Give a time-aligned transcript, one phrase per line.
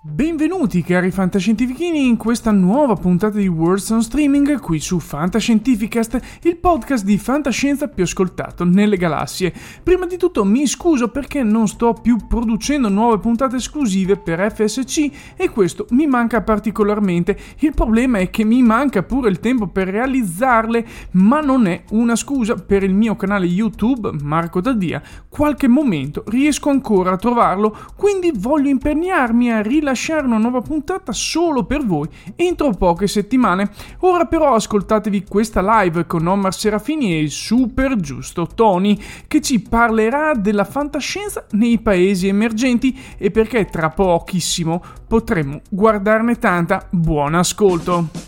[0.00, 6.56] Benvenuti cari fantascientifichini in questa nuova puntata di Words on Streaming qui su Fantascientificast, il
[6.56, 9.52] podcast di fantascienza più ascoltato nelle galassie.
[9.82, 15.10] Prima di tutto mi scuso perché non sto più producendo nuove puntate esclusive per FSC
[15.36, 17.36] e questo mi manca particolarmente.
[17.58, 22.14] Il problema è che mi manca pure il tempo per realizzarle, ma non è una
[22.14, 25.02] scusa per il mio canale YouTube Marco Daddia.
[25.28, 31.64] Qualche momento riesco ancora a trovarlo, quindi voglio impegnarmi a rilasciare una nuova puntata solo
[31.64, 33.70] per voi entro poche settimane.
[34.00, 39.60] Ora però ascoltatevi questa live con Omar Serafini e il super giusto Tony che ci
[39.60, 46.86] parlerà della fantascienza nei paesi emergenti e perché tra pochissimo potremo guardarne tanta.
[46.90, 48.27] Buon ascolto!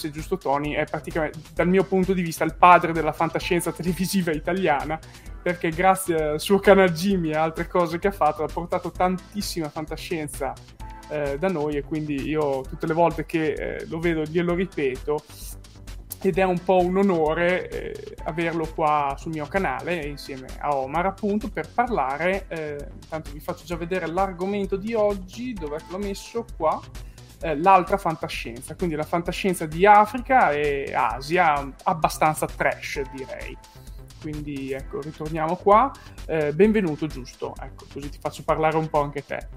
[0.00, 3.70] lo sapesse, giusto Tony è praticamente, dal mio punto di vista, il padre della fantascienza
[3.72, 4.98] televisiva italiana,
[5.42, 9.68] perché grazie al suo canale Jimmy e altre cose che ha fatto ha portato tantissima
[9.68, 10.52] fantascienza
[11.10, 15.22] eh, da noi e quindi io tutte le volte che eh, lo vedo glielo ripeto.
[16.22, 21.06] ed è un po' un onore eh, averlo qua sul mio canale insieme a Omar
[21.06, 26.44] appunto per parlare, eh, intanto vi faccio già vedere l'argomento di oggi, dove l'ho messo
[26.56, 26.78] qua,
[27.40, 33.56] eh, l'altra fantascienza, quindi la fantascienza di Africa e Asia, abbastanza trash direi.
[34.20, 35.90] Quindi ecco, ritorniamo qua.
[36.26, 37.54] Eh, benvenuto, giusto?
[37.60, 39.48] Ecco, così ti faccio parlare un po' anche te.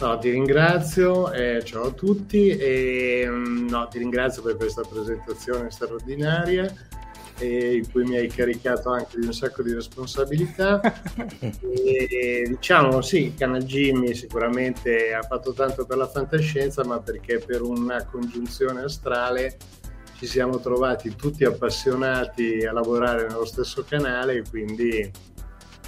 [0.00, 5.70] No, ti ringrazio, eh, ciao a tutti e mm, no, ti ringrazio per questa presentazione
[5.70, 6.72] straordinaria
[7.40, 10.80] eh, in cui mi hai caricato anche di un sacco di responsabilità.
[11.40, 17.62] e, diciamo sì, Canal Jimmy sicuramente ha fatto tanto per la fantascienza, ma perché per
[17.62, 19.56] una congiunzione astrale
[20.18, 25.10] ci siamo trovati tutti appassionati a lavorare nello stesso canale e quindi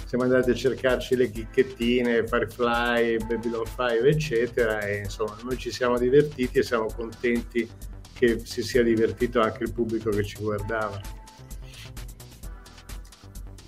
[0.07, 5.97] siamo andati a cercarci le chicchettine, Firefly, Babylon 5 eccetera e insomma noi ci siamo
[5.97, 7.69] divertiti e siamo contenti
[8.13, 11.22] che si sia divertito anche il pubblico che ci guardava.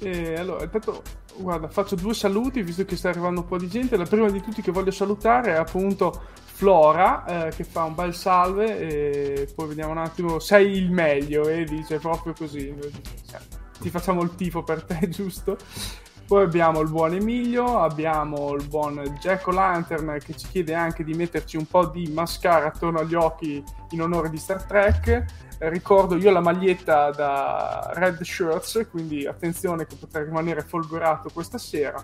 [0.06, 1.02] E allora, intanto,
[1.38, 3.98] guarda, faccio due saluti visto che sta arrivando un po' di gente.
[3.98, 8.14] La prima di tutti che voglio salutare è appunto Flora, eh, che fa un bel
[8.14, 8.78] salve.
[8.78, 12.74] E poi vediamo un attimo, sei il meglio, e eh, dice proprio così.
[13.80, 15.58] Ti facciamo il tifo per te, giusto?
[16.28, 21.14] Poi abbiamo il buon Emilio, abbiamo il buon Jack O'Lantern che ci chiede anche di
[21.14, 25.24] metterci un po' di mascara attorno agli occhi in onore di Star Trek.
[25.60, 32.04] Ricordo io la maglietta da Red Shirts, quindi attenzione che potrà rimanere folgorato questa sera.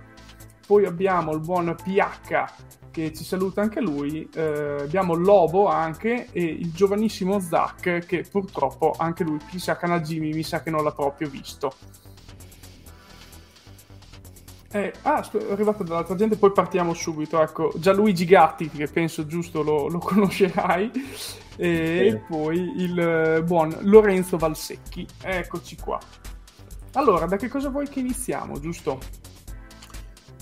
[0.67, 6.43] Poi abbiamo il buon PH che ci saluta anche lui, eh, abbiamo Lobo anche e
[6.43, 10.91] il giovanissimo Zack che purtroppo anche lui, chissà Canal Jimmy, mi sa che non l'ha
[10.91, 11.73] proprio visto.
[14.73, 17.41] Eh, ah, è arrivata dall'altra gente, poi partiamo subito.
[17.41, 20.91] Ecco, Gianluigi Gatti, che penso giusto lo, lo conoscerai,
[21.57, 22.21] e sì.
[22.27, 25.05] poi il eh, buon Lorenzo Valsecchi.
[25.21, 25.99] Eccoci qua.
[26.93, 28.99] Allora, da che cosa vuoi che iniziamo, giusto?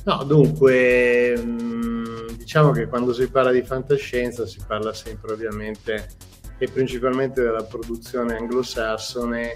[0.06, 6.08] No, dunque, mm, diciamo che quando si parla di fantascienza si parla sempre ovviamente
[6.58, 9.54] e principalmente della produzione anglosassone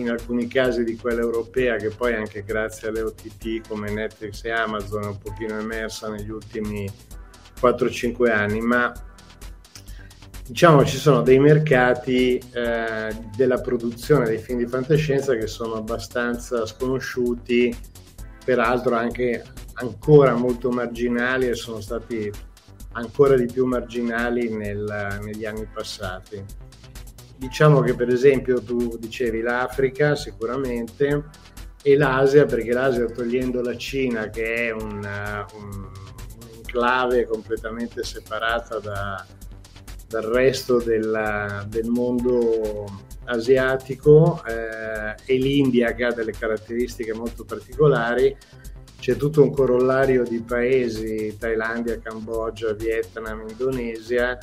[0.00, 4.50] in alcuni casi di quella europea che poi anche grazie alle OTT come Netflix e
[4.50, 6.88] Amazon è un pochino emersa negli ultimi
[7.60, 8.92] 4-5 anni, ma
[10.46, 16.64] diciamo ci sono dei mercati eh, della produzione dei film di fantascienza che sono abbastanza
[16.64, 17.76] sconosciuti,
[18.44, 22.30] peraltro anche ancora molto marginali e sono stati
[22.92, 26.66] ancora di più marginali nel, negli anni passati
[27.38, 31.24] diciamo che per esempio tu dicevi l'Africa sicuramente
[31.82, 35.08] e l'Asia perché l'Asia togliendo la Cina che è un,
[35.54, 35.90] un,
[36.40, 39.24] un'enclave completamente separata da,
[40.08, 42.84] dal resto della, del mondo
[43.26, 48.36] asiatico eh, e l'India che ha delle caratteristiche molto particolari
[48.98, 54.36] c'è tutto un corollario di paesi Thailandia, Cambogia, Vietnam, Indonesia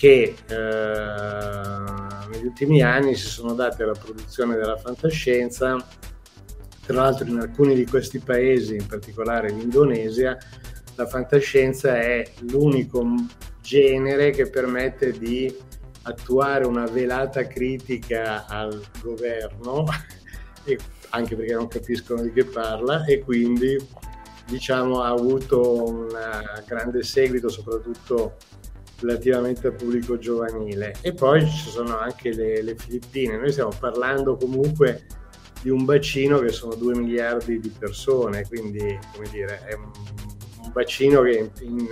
[0.00, 0.54] che eh,
[2.30, 5.76] negli ultimi anni si sono dati alla produzione della fantascienza.
[6.86, 10.38] Tra l'altro in alcuni di questi paesi, in particolare l'Indonesia,
[10.94, 13.06] la fantascienza è l'unico
[13.60, 15.54] genere che permette di
[16.04, 19.84] attuare una velata critica al governo,
[21.10, 23.76] anche perché non capiscono di che parla, e quindi
[24.46, 26.08] diciamo, ha avuto un
[26.66, 28.36] grande seguito soprattutto
[29.00, 30.94] relativamente al pubblico giovanile.
[31.00, 33.36] E poi ci sono anche le, le Filippine.
[33.36, 35.06] Noi stiamo parlando comunque
[35.62, 39.90] di un bacino che sono 2 miliardi di persone, quindi come dire, è un,
[40.62, 41.88] un bacino che in,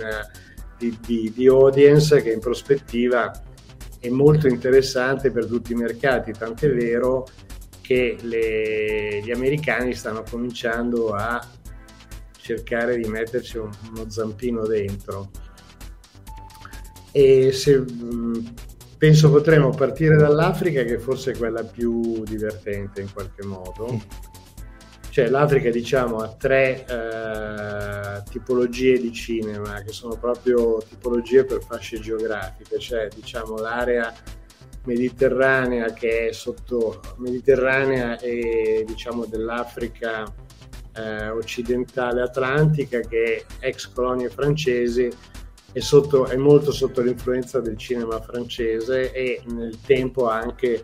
[0.77, 3.31] di, di, di, audience che in prospettiva
[3.99, 7.27] è molto interessante per tutti i mercati, tant'è vero
[7.81, 11.45] che le, gli americani stanno cominciando a
[12.37, 15.29] cercare di metterci un, uno zampino dentro
[17.11, 17.83] e se,
[18.97, 23.93] penso potremmo partire dall'Africa che forse è quella più divertente in qualche modo.
[23.93, 23.97] Mm.
[25.09, 31.99] Cioè l'Africa diciamo ha tre eh, tipologie di cinema che sono proprio tipologie per fasce
[31.99, 34.13] geografiche, cioè diciamo l'area
[34.83, 40.31] mediterranea che è sotto mediterranea e diciamo dell'Africa
[40.93, 45.09] eh, occidentale atlantica che è ex colonie francesi
[45.71, 50.83] è, sotto, è molto sotto l'influenza del cinema francese e nel tempo ha anche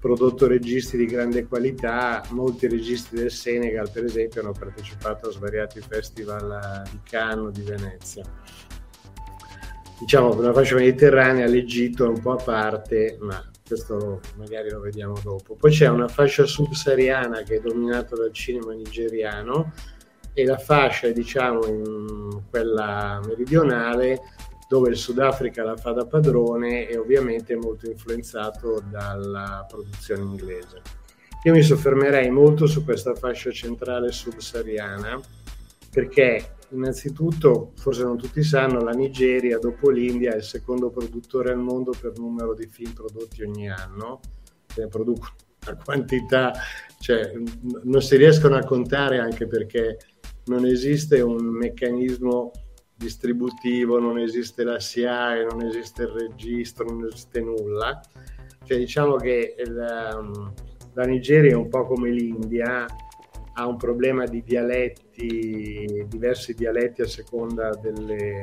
[0.00, 5.80] prodotto registi di grande qualità, molti registi del Senegal per esempio hanno partecipato a svariati
[5.80, 8.22] festival di Cannes, di Venezia.
[9.98, 14.78] Diciamo che una fascia mediterranea, l'Egitto è un po' a parte, ma questo magari lo
[14.78, 15.56] vediamo dopo.
[15.56, 19.72] Poi c'è una fascia subsahariana che è dominata dal cinema nigeriano
[20.40, 24.20] e la fascia, diciamo, in quella meridionale
[24.68, 30.82] dove il Sudafrica la fa da padrone e ovviamente è molto influenzato dalla produzione inglese.
[31.42, 35.20] Io mi soffermerei molto su questa fascia centrale subsahariana
[35.90, 41.58] perché innanzitutto, forse non tutti sanno, la Nigeria dopo l'India è il secondo produttore al
[41.58, 44.20] mondo per numero di film prodotti ogni anno,
[44.76, 45.34] ne producono
[45.66, 46.52] una quantità,
[47.00, 47.32] cioè
[47.82, 49.98] non si riescono a contare anche perché
[50.48, 52.50] non esiste un meccanismo
[52.96, 58.00] distributivo, non esiste la SIAE, non esiste il registro, non esiste nulla.
[58.64, 60.20] Cioè diciamo che la,
[60.94, 62.86] la Nigeria è un po' come l'India,
[63.54, 68.40] ha un problema di dialetti, diversi dialetti a seconda delle,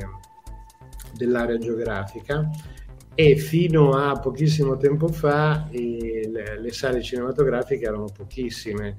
[1.16, 2.48] dell'area geografica
[3.14, 8.96] e fino a pochissimo tempo fa eh, le, le, sale cinematografiche erano pochissime,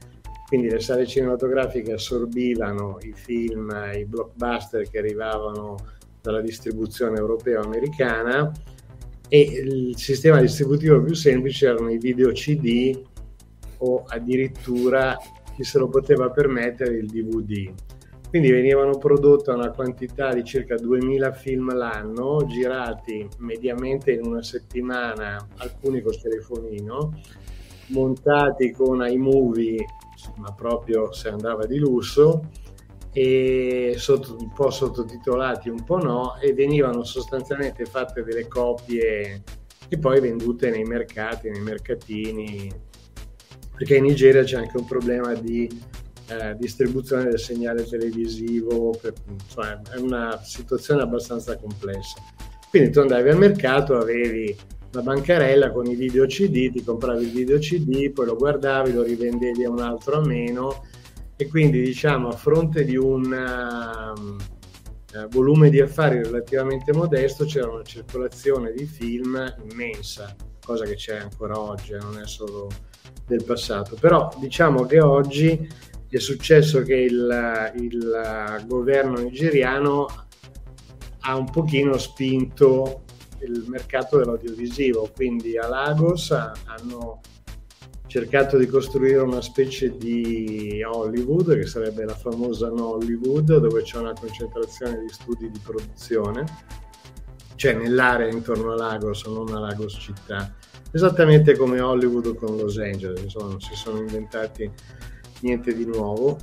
[0.48, 5.76] quindi le sale cinematografiche assorbivano i film, i blockbuster che arrivavano
[6.22, 8.50] dalla distribuzione europea o americana
[9.28, 12.98] e il sistema distributivo più semplice erano i video CD
[13.80, 15.18] o addirittura
[15.54, 17.74] chi se lo poteva permettere il DVD.
[18.30, 25.46] Quindi venivano prodotte una quantità di circa 2000 film l'anno, girati mediamente in una settimana,
[25.58, 27.20] alcuni con telefonino,
[27.88, 29.86] montati con iMovie,
[30.38, 32.50] ma proprio se andava di lusso,
[33.12, 39.44] e sotto, un po' sottotitolati, un po' no, e venivano sostanzialmente fatte delle copie
[39.90, 42.86] e poi vendute nei mercati, nei mercatini
[43.78, 45.70] perché in Nigeria c'è anche un problema di
[46.30, 52.20] eh, distribuzione del segnale televisivo, per, insomma, è una situazione abbastanza complessa.
[52.72, 54.56] Quindi tu andavi al mercato, avevi
[54.98, 59.04] la bancarella con i video CD, ti compravi il video CD, poi lo guardavi, lo
[59.04, 60.84] rivendevi a un altro a meno
[61.36, 67.84] e quindi diciamo a fronte di un uh, volume di affari relativamente modesto c'era una
[67.84, 70.36] circolazione di film immensa,
[70.66, 72.68] cosa che c'è ancora oggi, eh, non è solo
[73.28, 73.96] del passato.
[74.00, 75.70] Però diciamo che oggi
[76.10, 80.08] è successo che il, il governo nigeriano
[81.20, 83.04] ha un pochino spinto
[83.42, 87.22] il mercato dell'audiovisivo, quindi a Lagos hanno
[88.08, 93.98] cercato di costruire una specie di Hollywood, che sarebbe la famosa no Hollywood, dove c'è
[93.98, 96.46] una concentrazione di studi di produzione,
[97.56, 100.56] cioè nell'area intorno a Lagos, non a Lagos città.
[100.92, 104.72] Esattamente come Hollywood con Los Angeles, insomma non si sono inventati
[105.42, 106.38] niente di nuovo.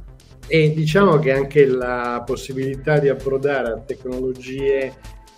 [0.47, 4.95] E diciamo che anche la possibilità di approdare a tecnologie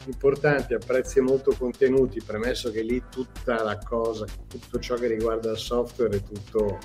[0.07, 5.51] importanti a prezzi molto contenuti, premesso che lì tutta la cosa, tutto ciò che riguarda
[5.51, 6.79] il software è tutto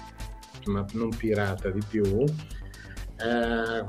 [0.66, 2.04] ma non pirata di più.
[2.04, 3.86] Eh,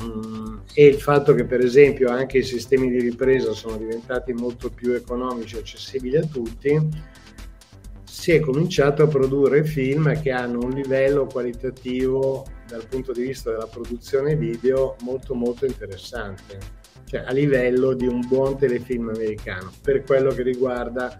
[0.74, 4.92] e il fatto che per esempio anche i sistemi di ripresa sono diventati molto più
[4.92, 7.10] economici e accessibili a tutti
[8.12, 13.50] si è cominciato a produrre film che hanno un livello qualitativo dal punto di vista
[13.50, 16.58] della produzione video molto molto interessante,
[17.12, 21.19] cioè a livello di un buon telefilm americano, per quello che riguarda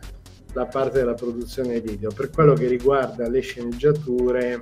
[0.55, 4.61] la parte della produzione video, per quello che riguarda le sceneggiature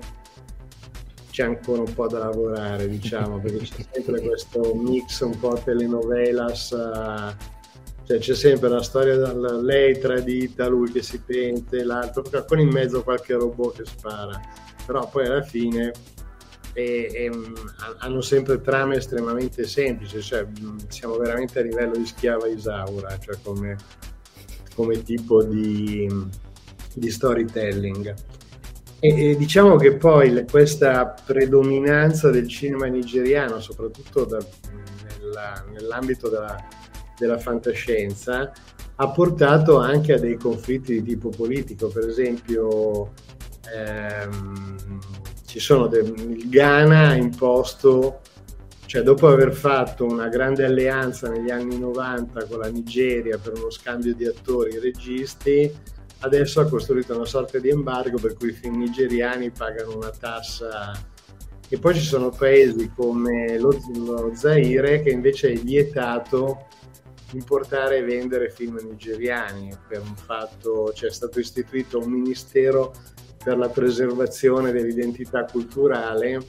[1.31, 6.71] c'è ancora un po' da lavorare, diciamo, perché c'è sempre questo mix un po' telenovelas
[6.71, 7.59] uh,
[8.05, 12.71] cioè, c'è sempre la storia del lei tradita, lui che si pente, l'altro, con in
[12.71, 14.41] mezzo qualche robot che spara,
[14.85, 15.93] però poi alla fine
[16.73, 17.31] e, e,
[17.99, 20.47] hanno sempre trame estremamente semplici, cioè
[20.89, 23.77] siamo veramente a livello di schiava Isaura, cioè come,
[24.75, 26.09] come tipo di,
[26.95, 28.15] di storytelling.
[29.01, 34.39] E, e, diciamo che poi questa predominanza del cinema nigeriano, soprattutto da,
[35.19, 36.57] nella, nell'ambito della
[37.21, 38.51] della fantascienza
[38.97, 43.13] ha portato anche a dei conflitti di tipo politico, per esempio
[43.73, 44.77] ehm,
[45.51, 48.21] ci sono de- il Ghana ha imposto,
[48.87, 53.69] cioè dopo aver fatto una grande alleanza negli anni 90 con la Nigeria per uno
[53.69, 55.69] scambio di attori e registi,
[56.21, 60.93] adesso ha costruito una sorta di embargo per cui i film nigeriani pagano una tassa.
[61.69, 66.67] E poi ci sono paesi come lo, lo Zaire che invece è vietato
[67.33, 72.93] importare e vendere film nigeriani per un fatto, cioè è stato istituito un ministero
[73.43, 76.41] per la preservazione dell'identità culturale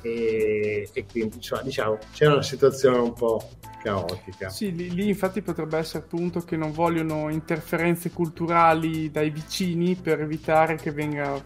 [0.00, 3.50] e, e quindi cioè, diciamo c'è una situazione un po'
[3.82, 4.48] caotica.
[4.48, 10.22] Sì, lì, lì, infatti potrebbe essere appunto che non vogliono interferenze culturali dai vicini per
[10.22, 11.40] evitare che venga,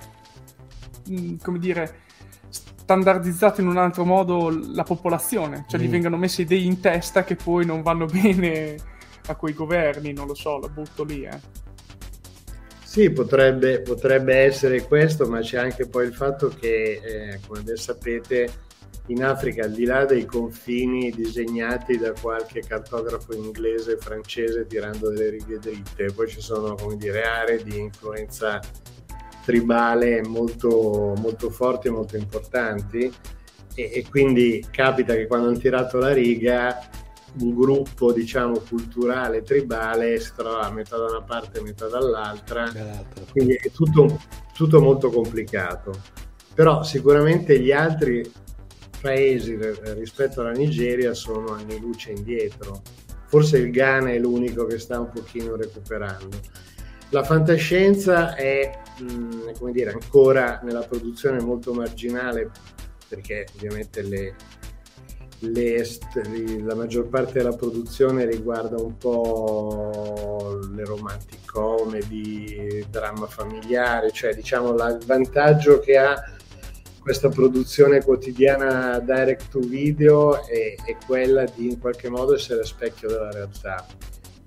[1.10, 2.02] mm, come dire,
[2.48, 5.82] standardizzata in un altro modo la popolazione, cioè mm.
[5.82, 8.76] gli vengano messe idee in testa che poi non vanno bene
[9.26, 11.66] a quei governi, non lo so, la butto lì, eh.
[12.98, 17.76] Sì, potrebbe, potrebbe, essere questo, ma c'è anche poi il fatto che, eh, come ben
[17.76, 18.50] sapete,
[19.06, 25.30] in Africa, al di là dei confini disegnati da qualche cartografo inglese francese tirando delle
[25.30, 28.60] righe dritte, poi ci sono, dire, aree di influenza
[29.44, 33.08] tribale molto, molto forti e molto importanti.
[33.76, 36.76] E, e quindi capita che quando hanno tirato la riga
[37.40, 42.70] un gruppo diciamo culturale tribale si trova a metà da una parte e metà dall'altra.
[43.30, 44.20] Quindi è tutto,
[44.54, 45.92] tutto molto complicato.
[46.54, 48.28] Però sicuramente gli altri
[49.00, 49.56] paesi
[49.94, 52.82] rispetto alla Nigeria sono anni luce indietro.
[53.26, 56.36] Forse il Ghana è l'unico che sta un pochino recuperando.
[57.10, 62.50] La fantascienza è mh, come dire, ancora nella produzione molto marginale
[63.08, 64.34] perché ovviamente le,
[65.40, 65.86] le,
[66.62, 74.72] la maggior parte della produzione riguarda un po' le romantic comedy, dramma familiare, cioè diciamo
[74.72, 76.14] la, il vantaggio che ha
[77.00, 83.08] questa produzione quotidiana direct to video è, è quella di in qualche modo essere specchio
[83.08, 83.86] della realtà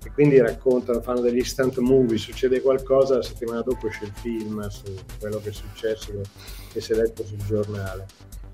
[0.04, 4.66] e quindi raccontano, fanno degli instant movie, succede qualcosa, la settimana dopo esce il film
[4.68, 6.12] su quello che è successo,
[6.72, 8.06] che si è letto sul giornale.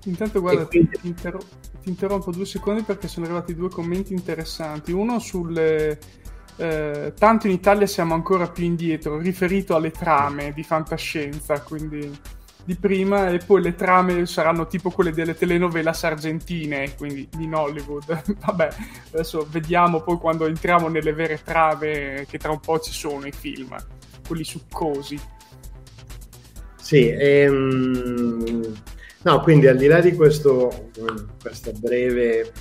[0.05, 0.97] Intanto guarda, quindi...
[1.01, 1.45] ti, interrom-
[1.81, 4.91] ti, interrompo due secondi perché sono arrivati due commenti interessanti.
[4.91, 5.99] Uno sulle...
[6.55, 12.19] Eh, tanto in Italia siamo ancora più indietro, riferito alle trame di fantascienza, quindi
[12.69, 18.35] di prima e poi le trame saranno tipo quelle delle telenovelas argentine, quindi in Hollywood.
[18.45, 18.69] Vabbè,
[19.11, 23.31] adesso vediamo poi quando entriamo nelle vere trame che tra un po' ci sono i
[23.31, 23.75] film,
[24.27, 25.19] quelli succosi.
[26.79, 28.58] Sì, ehm...
[29.23, 30.89] no, quindi al di là di questo,
[31.41, 32.51] questa breve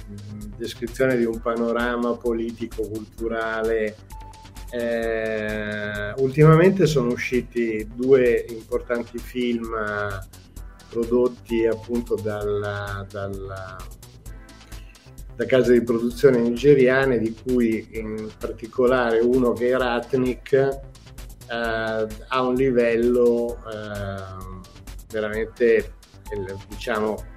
[0.57, 3.97] descrizione di un panorama politico-culturale
[4.71, 9.75] eh, ultimamente sono usciti due importanti film
[10.91, 13.77] prodotti appunto dalla, dalla,
[15.35, 20.77] da case di produzione nigeriane, di cui in particolare uno che è Ratnik eh,
[21.49, 24.57] ha un livello eh,
[25.11, 25.95] veramente
[26.69, 27.37] diciamo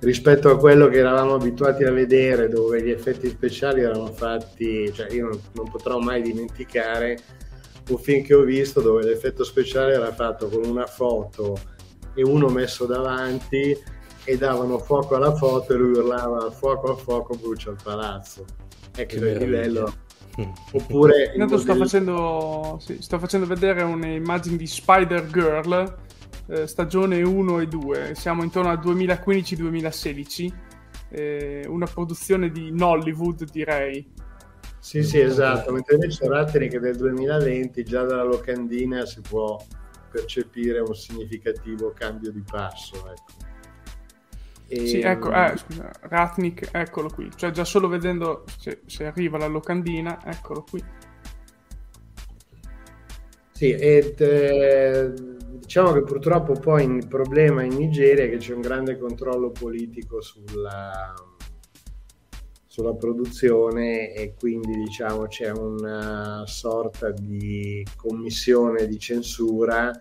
[0.00, 5.10] rispetto a quello che eravamo abituati a vedere, dove gli effetti speciali erano fatti, cioè
[5.12, 7.18] io non, non potrò mai dimenticare
[7.88, 11.58] un film che ho visto dove l'effetto speciale era fatto con una foto
[12.14, 13.76] e uno messo davanti
[14.24, 18.44] e davano fuoco alla foto e lui urlava fuoco a fuoco brucia il palazzo.
[18.94, 19.92] Ecco il livello.
[20.72, 21.32] Oppure...
[21.32, 26.08] Intanto sto, facendo, sì, sto facendo vedere un'immagine di Spider Girl
[26.50, 30.52] eh, stagione 1 e 2, siamo intorno al 2015-2016,
[31.10, 34.12] eh, una produzione di Nollywood direi.
[34.80, 39.62] Sì, sì, esatto, mentre invece Ratterick è del 2020, già dalla locandina si può
[40.10, 42.96] percepire un significativo cambio di passo.
[42.96, 43.48] Ecco.
[44.66, 44.86] E...
[44.86, 49.46] Sì, ecco, eh, scusa, Ratnik, eccolo qui, cioè già solo vedendo se, se arriva la
[49.46, 50.82] locandina, eccolo qui.
[53.60, 55.12] Sì, ed, eh,
[55.60, 60.22] Diciamo che purtroppo poi il problema in Nigeria è che c'è un grande controllo politico
[60.22, 61.12] sulla,
[62.66, 69.92] sulla produzione e quindi diciamo c'è una sorta di commissione di censura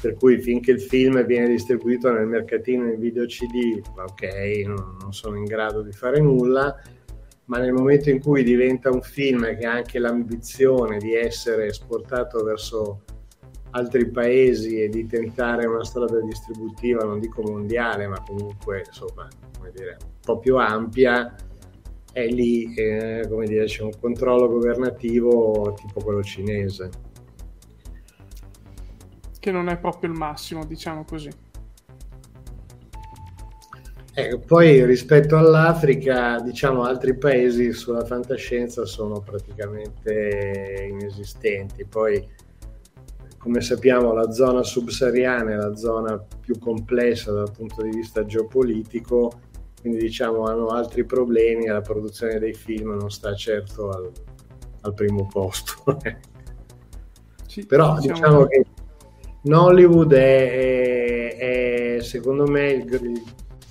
[0.00, 5.12] per cui finché il film viene distribuito nel mercatino in video CD, ok, non, non
[5.12, 6.80] sono in grado di fare nulla,
[7.46, 12.42] ma nel momento in cui diventa un film che ha anche l'ambizione di essere esportato
[12.42, 13.02] verso
[13.70, 19.70] altri paesi e di tentare una strada distributiva, non dico mondiale, ma comunque insomma, come
[19.72, 21.34] dire, un po' più ampia,
[22.12, 26.90] è lì eh, come dire, c'è un controllo governativo tipo quello cinese.
[29.38, 31.43] Che non è proprio il massimo, diciamo così.
[34.16, 41.84] Eh, poi rispetto all'Africa, diciamo, altri paesi sulla fantascienza sono praticamente inesistenti.
[41.84, 42.24] Poi
[43.38, 49.32] come sappiamo la zona subsahariana è la zona più complessa dal punto di vista geopolitico,
[49.80, 54.10] quindi diciamo hanno altri problemi e la produzione dei film non sta certo al,
[54.82, 55.74] al primo posto.
[57.46, 58.64] sì, Però diciamo, diciamo che
[59.42, 63.22] Nollywood è, è, è, secondo me il, il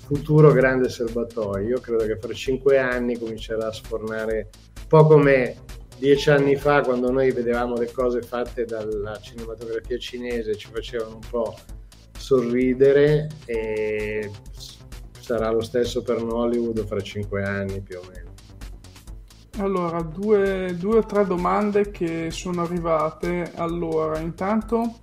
[0.04, 1.66] futuro grande serbatoio.
[1.66, 5.56] Io credo che fra cinque anni comincerà a sfornare un po' come
[5.98, 11.26] dieci anni fa quando noi vedevamo le cose fatte dalla cinematografia cinese ci facevano un
[11.30, 11.56] po'
[12.18, 14.30] sorridere e
[15.18, 18.32] sarà lo stesso per Hollywood fra cinque anni più o meno.
[19.58, 23.52] Allora, due, due o tre domande che sono arrivate.
[23.54, 25.02] Allora, intanto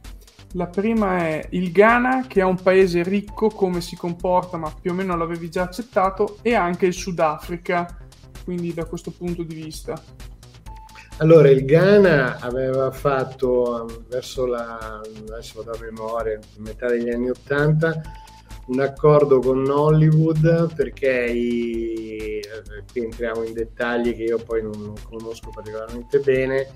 [0.54, 4.92] la prima è il Ghana, che è un paese ricco, come si comporta, ma più
[4.92, 7.98] o meno l'avevi già accettato, e anche il Sudafrica,
[8.44, 10.02] quindi da questo punto di vista.
[11.18, 17.30] Allora, il Ghana aveva fatto um, verso la, adesso vado a memoria, metà degli anni
[17.30, 18.02] Ottanta,
[18.68, 24.72] un accordo con Hollywood perché i, eh, qui entriamo in dettagli che io poi non,
[24.80, 26.68] non conosco particolarmente bene.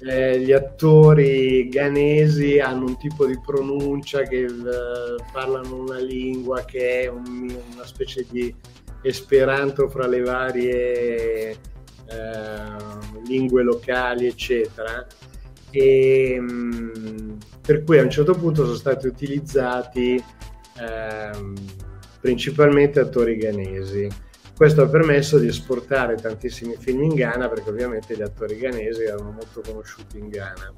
[0.00, 4.50] Eh, gli attori ghanesi hanno un tipo di pronuncia che eh,
[5.32, 8.54] parlano una lingua che è un, una specie di
[9.02, 11.56] esperanto fra le varie eh,
[13.26, 15.04] lingue locali, eccetera.
[15.70, 20.22] E, mh, mm, per cui a un certo punto sono stati utilizzati
[20.78, 21.54] ehm,
[22.20, 24.08] principalmente attori ghanesi.
[24.58, 29.30] Questo ha permesso di esportare tantissimi film in Ghana perché ovviamente gli attori ghanesi erano
[29.30, 30.74] molto conosciuti in Ghana.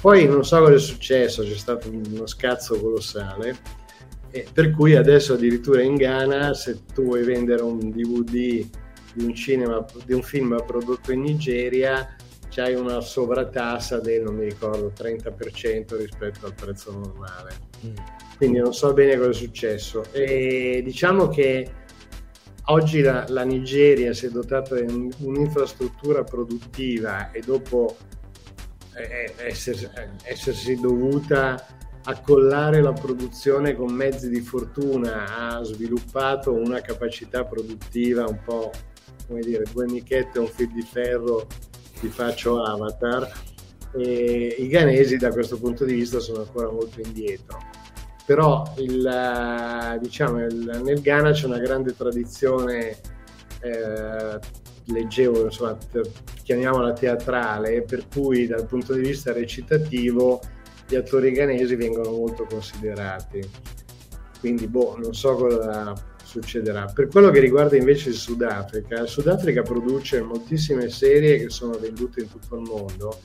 [0.00, 3.56] Poi non so cosa è successo, c'è stato uno scazzo colossale,
[4.52, 8.70] per cui adesso addirittura in Ghana se tu vuoi vendere un DVD di
[9.18, 12.16] un, cinema, di un film prodotto in Nigeria
[12.48, 17.54] c'hai una sovratassa del, non mi ricordo, 30% rispetto al prezzo normale.
[17.86, 20.04] Mm quindi non so bene cosa è successo.
[20.12, 21.70] E diciamo che
[22.66, 27.96] oggi la, la Nigeria si è dotata di un'infrastruttura produttiva e dopo
[28.94, 29.88] eh, essersi,
[30.22, 31.64] essersi dovuta
[32.04, 38.70] accollare la produzione con mezzi di fortuna ha sviluppato una capacità produttiva un po'
[39.26, 41.46] come dire due michette e un fil di ferro
[41.98, 43.28] ti faccio avatar
[43.96, 47.58] e i ghanesi da questo punto di vista sono ancora molto indietro
[48.26, 52.96] però il, eh, diciamo, il, nel Ghana c'è una grande tradizione,
[53.60, 54.38] eh,
[54.86, 55.78] leggevo, insomma,
[56.42, 60.40] chiamiamola teatrale, per cui dal punto di vista recitativo
[60.88, 63.48] gli attori ghanesi vengono molto considerati.
[64.40, 66.86] Quindi, boh, non so cosa succederà.
[66.92, 72.22] Per quello che riguarda invece il Sudafrica, il Sudafrica produce moltissime serie che sono vendute
[72.22, 73.20] in tutto il mondo,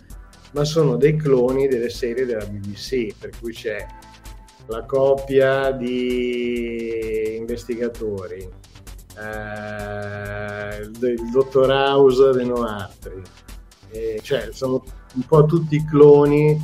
[0.52, 3.84] ma sono dei cloni delle serie della BBC, per cui c'è
[4.68, 8.48] la coppia di investigatori,
[9.18, 13.22] eh, il, dottor House dei Noartri,
[13.90, 16.58] eh, cioè sono un po' tutti cloni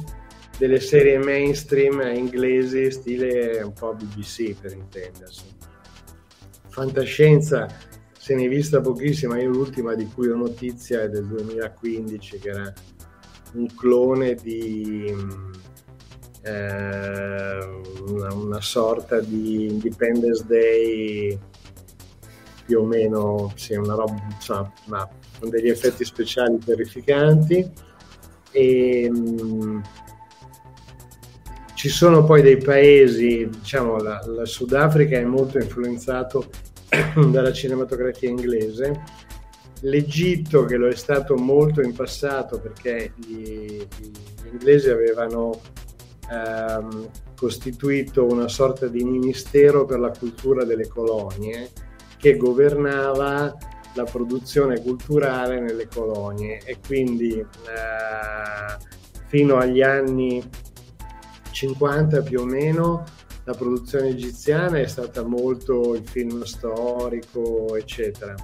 [0.58, 5.46] delle serie mainstream inglesi, stile un po' BBC per intendersi.
[6.70, 7.68] Fantascienza
[8.28, 12.50] se ne è vista pochissima, io l'ultima di cui ho notizia è del 2015, che
[12.50, 12.74] era
[13.54, 15.16] un clone di
[16.50, 21.40] una, una, sorta di Independence Day
[22.66, 27.72] più o meno, sì, una roba, insomma, ma con degli effetti speciali terrificanti.
[28.52, 29.82] E, mh, mm,
[31.74, 36.50] ci sono poi dei paesi, diciamo, la, la Sudafrica è molto influenzato
[37.32, 39.04] dalla cinematografia inglese,
[39.82, 45.62] l'Egitto che lo è stato molto in passato perché gli, gli inglesi avevano
[46.30, 51.72] ehm, costituito una sorta di ministero per la cultura delle colonie
[52.18, 53.56] che governava
[53.94, 56.60] la produzione culturale nelle colonie.
[56.64, 57.46] E quindi eh,
[59.28, 60.44] fino agli anni
[61.52, 63.04] 50 più o meno
[63.44, 68.36] la produzione egiziana è stata molto il film storico eccetera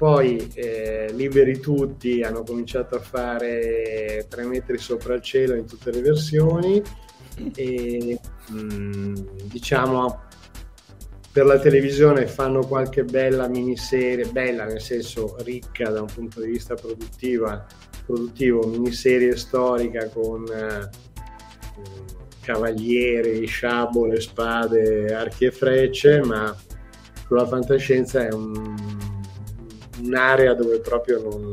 [0.00, 5.90] poi eh, liberi tutti hanno cominciato a fare tre metri sopra il cielo in tutte
[5.90, 6.82] le versioni.
[7.54, 10.22] E mh, mm, diciamo
[11.30, 16.50] per la televisione fanno qualche bella miniserie, bella nel senso ricca da un punto di
[16.50, 20.88] vista produttivo, miniserie storica con eh,
[22.40, 26.56] cavalieri, sciabole, spade, archi e frecce, ma
[27.26, 28.99] sulla fantascienza è un
[30.02, 31.52] un'area dove proprio non,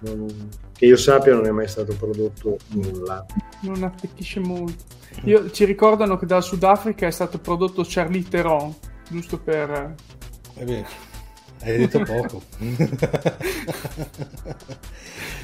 [0.00, 3.24] non, che io sappia non è mai stato prodotto nulla.
[3.60, 4.84] Non attecchisce molto.
[5.24, 8.74] Io, ci ricordano che dal Sudafrica è stato prodotto Charlie Theron,
[9.08, 9.94] giusto per...
[10.54, 10.84] Eh beh,
[11.62, 12.42] hai detto poco.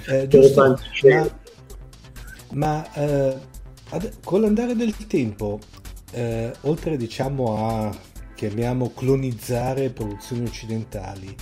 [0.08, 1.30] eh, giusto, ma,
[2.52, 3.38] ma eh,
[3.90, 5.58] ad, con l'andare del tempo,
[6.12, 7.96] eh, oltre diciamo a
[8.34, 11.34] chiamiamo clonizzare produzioni occidentali,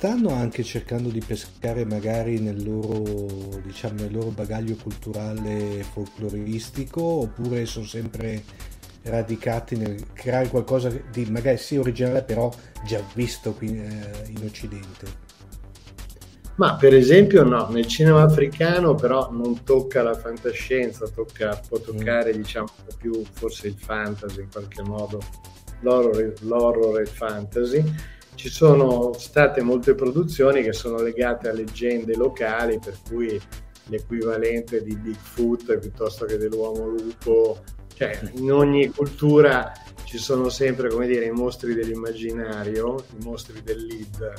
[0.00, 7.66] stanno anche cercando di pescare magari nel loro, diciamo, nel loro bagaglio culturale folcloristico oppure
[7.66, 8.42] sono sempre
[9.02, 12.50] radicati nel creare qualcosa di magari sì originale però
[12.82, 15.06] già visto qui eh, in Occidente?
[16.54, 21.82] Ma per esempio no, nel cinema africano però non tocca la fantascienza, tocca, può mm.
[21.82, 25.20] toccare diciamo più forse il fantasy in qualche modo,
[25.82, 28.18] l'horror, l'horror e il fantasy.
[28.40, 33.38] Ci sono state molte produzioni che sono legate a leggende locali, per cui
[33.88, 37.62] l'equivalente di Bigfoot piuttosto che dell'uomo lupo,
[37.94, 39.70] cioè in ogni cultura
[40.04, 44.32] ci sono sempre, come dire, i mostri dell'immaginario, i mostri del lead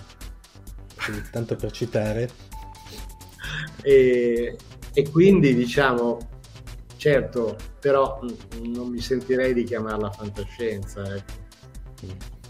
[0.96, 2.28] quindi, tanto per citare.
[3.84, 4.58] E,
[4.96, 6.18] e quindi diciamo,
[6.98, 8.20] certo, però
[8.64, 11.04] non mi sentirei di chiamarla fantascienza.
[11.04, 12.41] Ecco.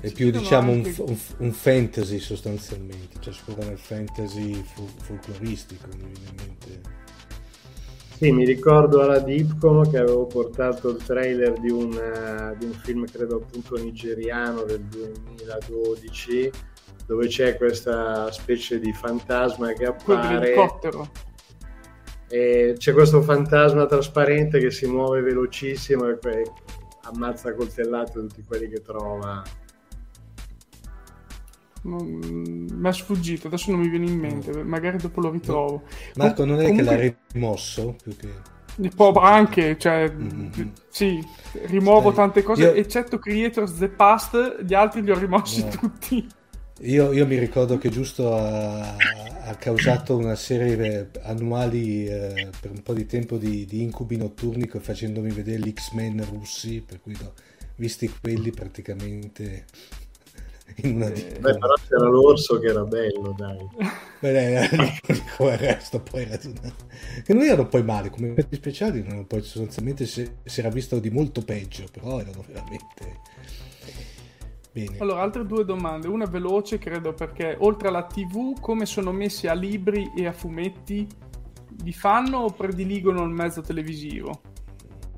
[0.00, 4.64] È più diciamo un, un, un, fantasy sostanzialmente, cioè scusa nel fantasy
[5.02, 6.12] folcloristico, mi
[8.16, 12.72] Sì, mi ricordo alla Dipcom che avevo portato il trailer di un, uh, di un
[12.72, 16.50] film, credo appunto nigeriano del 2012
[17.06, 20.54] dove c'è questa specie di fantasma che appare.
[22.28, 26.42] E c'è questo fantasma trasparente che si muove velocissimo e poi
[27.12, 29.42] ammazza coltellate tutti quelli che trova.
[31.82, 34.68] mi è sfuggito, adesso non mi viene in mente, mm.
[34.68, 35.82] magari dopo lo ritrovo.
[36.16, 36.96] Marco, non è Comunque...
[36.96, 37.96] che l'ha rimosso?
[38.02, 38.28] Più che...
[39.20, 40.68] anche, cioè, mm-hmm.
[40.88, 41.22] sì,
[41.66, 42.14] rimuovo Stai.
[42.14, 42.72] tante cose, Io...
[42.72, 45.70] eccetto Creators The Past, gli altri li ho rimossi no.
[45.70, 46.28] tutti.
[46.82, 52.82] Io, io, mi ricordo che giusto ha, ha causato una serie annuali eh, per un
[52.82, 57.34] po' di tempo di, di, incubi notturni facendomi vedere gli X-Men russi, per cui no,
[57.76, 59.66] visti quelli praticamente
[60.82, 61.22] in una di...
[61.22, 63.58] Beh, però c'era l'orso che era bello, dai.
[64.20, 65.02] Beh,
[65.36, 70.06] come il resto poi era che non erano poi male, come effetti speciali, poi sostanzialmente
[70.06, 73.18] si, si era visto di molto peggio, però erano veramente
[74.72, 74.98] Bene.
[74.98, 76.08] Allora, altre due domande.
[76.08, 81.06] Una veloce, credo, perché oltre alla TV, come sono messi a libri e a fumetti?
[81.82, 84.40] Vi fanno o prediligono il mezzo televisivo?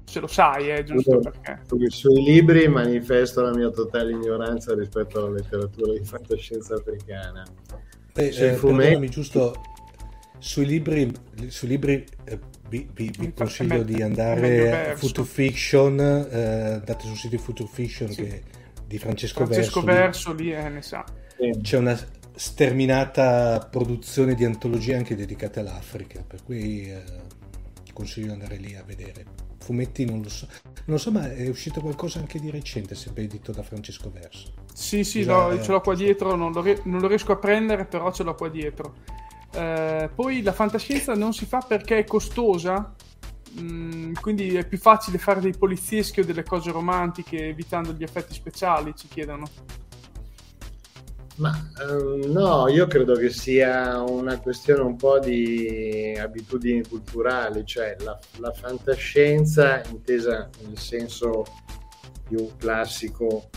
[0.05, 1.61] Se lo sai, eh, giusto Io, perché.
[1.89, 7.45] Sui libri manifesto la mia totale ignoranza rispetto alla letteratura di fantascienza africana.
[8.15, 9.09] Eh, sui eh, fumetti...
[9.09, 9.55] giusto,
[10.39, 11.11] sui libri,
[11.49, 12.39] sui libri eh,
[12.69, 17.69] vi, vi, vi consiglio di andare a Future Fiction, eh, andate sul sito di Future
[17.73, 18.23] Fiction sì.
[18.23, 18.43] che
[18.93, 21.03] di Francesco, Francesco Verso, lì eh, ne sa.
[21.63, 21.99] C'è una
[22.35, 27.03] sterminata produzione di antologie anche dedicate all'Africa, per cui eh,
[27.95, 29.25] consiglio di andare lì a vedere.
[29.59, 33.23] Fumetti non lo so, non lo so, ma è uscito qualcosa anche di recente, sempre
[33.23, 34.53] edito da Francesco Verso.
[34.75, 38.13] Sì, sì, no, ce l'ho qua dietro, non lo, non lo, riesco a prendere, però
[38.13, 38.97] ce l'ho qua dietro.
[39.55, 42.93] Eh, poi la fantascienza non si fa perché è costosa,
[43.61, 48.33] Mm, quindi è più facile fare dei polizieschi o delle cose romantiche evitando gli effetti
[48.33, 49.45] speciali, ci chiedono.
[51.37, 51.51] Ma
[51.89, 58.19] um, no, io credo che sia una questione un po' di abitudini culturali, cioè la,
[58.37, 61.45] la fantascienza intesa nel senso
[62.29, 63.49] più classico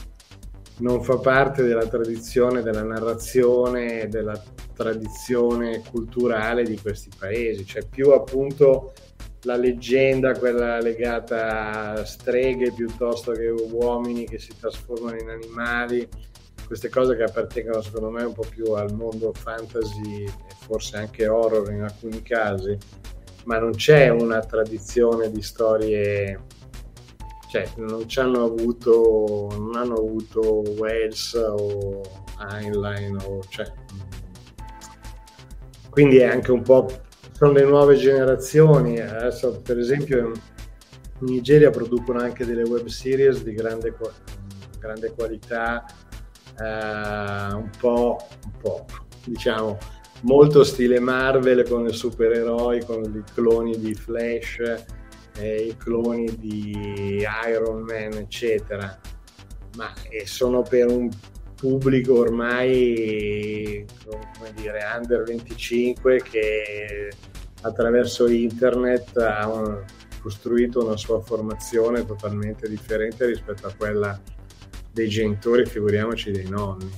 [0.77, 4.41] non fa parte della tradizione della narrazione, della
[4.73, 8.93] tradizione culturale di questi paesi, cioè più appunto
[9.45, 16.07] la leggenda, quella legata a streghe piuttosto che uomini che si trasformano in animali,
[16.65, 21.27] queste cose che appartengono secondo me un po' più al mondo fantasy e forse anche
[21.27, 22.75] horror in alcuni casi,
[23.45, 26.41] ma non c'è una tradizione di storie,
[27.51, 32.01] cioè non hanno avuto, non hanno avuto Wells o
[32.49, 33.71] Heinlein o cioè,
[35.91, 36.87] quindi è anche un po'
[37.35, 38.99] sono le nuove generazioni.
[38.99, 40.33] Adesso, per esempio, in
[41.19, 43.93] Nigeria producono anche delle web series di grande,
[44.79, 45.85] grande qualità,
[46.57, 48.85] eh, un po', un po',
[49.25, 49.77] diciamo,
[50.21, 54.85] molto stile Marvel con i supereroi, con i cloni di Flash,
[55.37, 58.97] eh, i cloni di Iron Man, eccetera.
[59.75, 59.93] Ma
[60.23, 61.09] sono per un
[61.65, 67.11] pubblico ormai come dire under 25 che
[67.61, 69.83] attraverso internet ha un,
[70.21, 74.19] costruito una sua formazione totalmente differente rispetto a quella
[74.91, 76.91] dei genitori, figuriamoci dei nonni.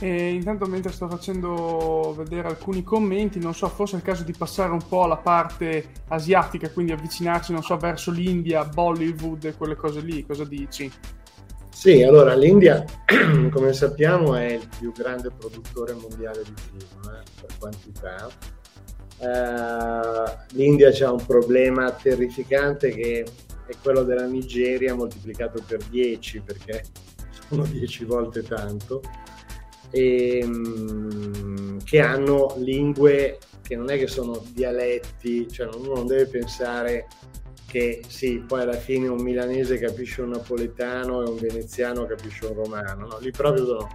[0.00, 4.34] E intanto mentre sto facendo vedere alcuni commenti, non so, forse è il caso di
[4.36, 9.76] passare un po' alla parte asiatica, quindi avvicinarci, non so, verso l'India, Bollywood e quelle
[9.76, 10.90] cose lì, cosa dici?
[11.78, 12.82] Sì, allora l'India,
[13.52, 18.28] come sappiamo, è il più grande produttore mondiale di film eh, per quantità.
[19.18, 23.26] Uh, L'India ha un problema terrificante che
[23.66, 26.82] è quello della Nigeria moltiplicato per 10 perché
[27.46, 29.02] sono 10 volte tanto
[29.90, 36.24] e, um, che hanno lingue che non è che sono dialetti, cioè uno non deve
[36.26, 37.06] pensare
[37.66, 42.54] che sì, poi alla fine un milanese capisce un napoletano e un veneziano capisce un
[42.54, 43.18] romano, no?
[43.18, 43.88] lì proprio sono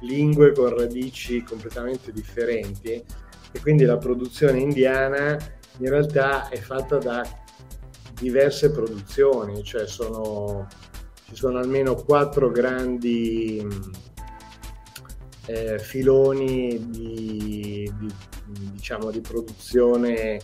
[0.00, 5.36] lingue con radici completamente differenti e quindi la produzione indiana
[5.78, 7.26] in realtà è fatta da
[8.14, 10.66] diverse produzioni, cioè sono,
[11.24, 13.66] ci sono almeno quattro grandi
[15.46, 18.12] eh, filoni di, di,
[18.72, 20.40] diciamo, di produzione eh,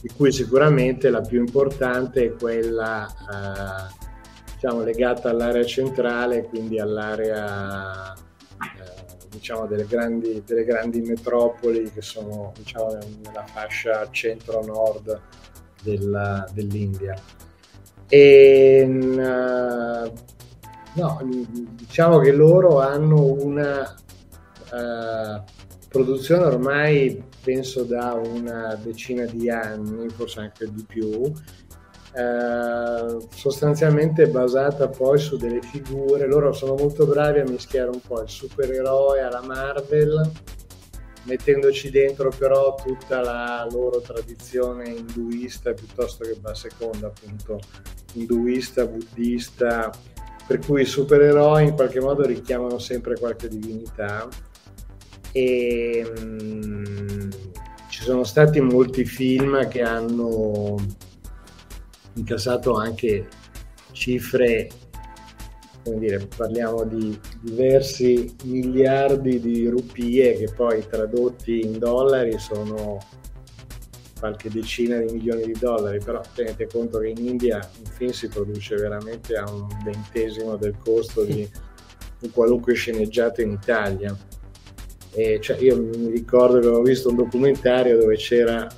[0.00, 3.94] di cui sicuramente la più importante è quella eh,
[4.54, 12.52] diciamo, legata all'area centrale, quindi all'area eh, diciamo, delle, grandi, delle grandi metropoli che sono
[12.56, 15.20] diciamo, nella fascia centro-nord
[15.82, 17.14] della, dell'India.
[18.08, 20.12] E, uh,
[20.94, 21.20] no,
[21.72, 23.94] diciamo che loro hanno una
[24.72, 25.42] uh,
[25.88, 31.32] produzione ormai penso da una decina di anni, forse anche di più,
[32.12, 36.26] eh, sostanzialmente basata poi su delle figure.
[36.26, 40.30] Loro sono molto bravi a mischiare un po' il supereroe alla Marvel,
[41.22, 47.60] mettendoci dentro però tutta la loro tradizione induista piuttosto che seconda appunto
[48.12, 49.90] induista, buddista,
[50.46, 54.28] per cui i supereroi in qualche modo richiamano sempre qualche divinità
[55.32, 57.28] e mh,
[57.88, 60.76] ci sono stati molti film che hanno
[62.14, 63.28] incassato anche
[63.92, 64.68] cifre
[65.88, 72.98] come dire, parliamo di diversi miliardi di rupie che poi tradotti in dollari sono
[74.18, 78.28] qualche decina di milioni di dollari, però tenete conto che in India un film si
[78.28, 81.48] produce veramente a un ventesimo del costo di,
[82.18, 84.16] di qualunque sceneggiato in Italia.
[85.18, 88.68] E cioè io mi ricordo che avevo visto un documentario dove c'era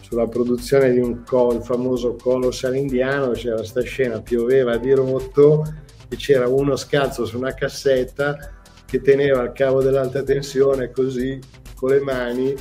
[0.00, 5.62] sulla produzione di un col, il famoso colossal indiano, c'era questa scena, pioveva di rotto
[6.08, 8.54] e c'era uno scalzo su una cassetta
[8.86, 11.38] che teneva il cavo dell'alta tensione così
[11.74, 12.54] con le mani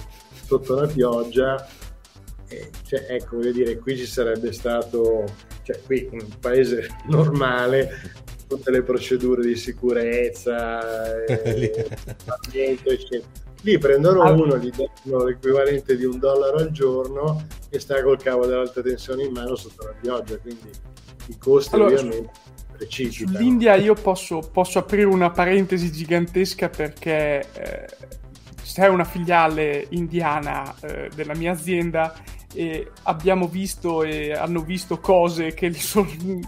[0.45, 1.65] sotto la pioggia.
[2.49, 5.23] E, cioè, ecco, voglio dire, qui ci sarebbe stato,
[5.61, 7.89] cioè qui un paese normale
[8.47, 11.85] tutte le procedure di sicurezza, eh,
[12.51, 13.41] eccetera.
[13.61, 18.45] Lì prendono uno, gli danno l'equivalente di un dollaro al giorno e sta col cavo
[18.45, 20.69] dell'alta tensione in mano sotto la pioggia, quindi
[21.27, 22.31] i costi allora, ovviamente
[22.75, 23.39] precipitano.
[23.39, 27.87] L'India io posso, posso, aprire una parentesi gigantesca perché eh,
[28.63, 32.13] c'è una filiale indiana eh, della mia azienda
[32.53, 35.71] e abbiamo visto e hanno visto cose che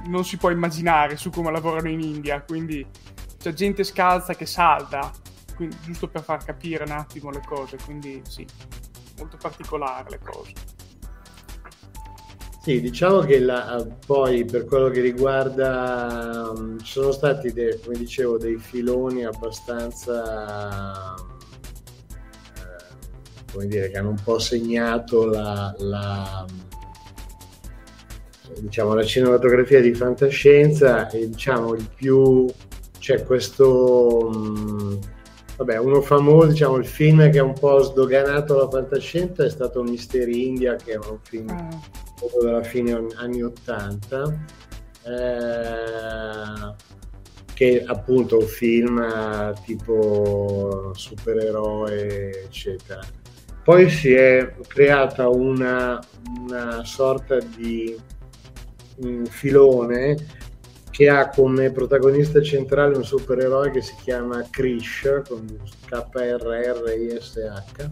[0.08, 2.86] non si può immaginare su come lavorano in India, quindi
[3.40, 5.12] c'è gente scalza che salta,
[5.56, 8.46] quindi, giusto per far capire un attimo le cose, quindi sì,
[9.18, 10.54] molto particolare le cose.
[12.62, 17.96] Sì, diciamo che la, poi per quello che riguarda, um, ci sono stati, dei, come
[17.96, 21.14] dicevo, dei filoni abbastanza
[23.56, 26.46] come dire, che hanno un po' segnato la, la,
[28.60, 32.46] diciamo, la cinematografia di fantascienza e diciamo il più
[33.00, 35.00] c'è questo mh,
[35.56, 39.84] vabbè uno famoso diciamo il film che ha un po' sdoganato la fantascienza è stato
[39.84, 42.42] Misteri India che è un film mm.
[42.42, 44.46] della fine anni 80
[45.04, 46.74] eh,
[47.54, 53.24] che appunto un film tipo supereroe eccetera
[53.66, 56.00] poi si è creata una,
[56.40, 57.94] una sorta di
[58.98, 60.16] un filone
[60.92, 65.48] che ha come protagonista centrale un supereroe che si chiama Krish con
[65.88, 67.90] K-R-R-I-S-H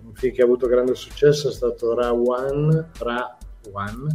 [0.04, 3.38] un film che ha avuto grande successo è stato Ra One, Ra
[3.72, 4.08] One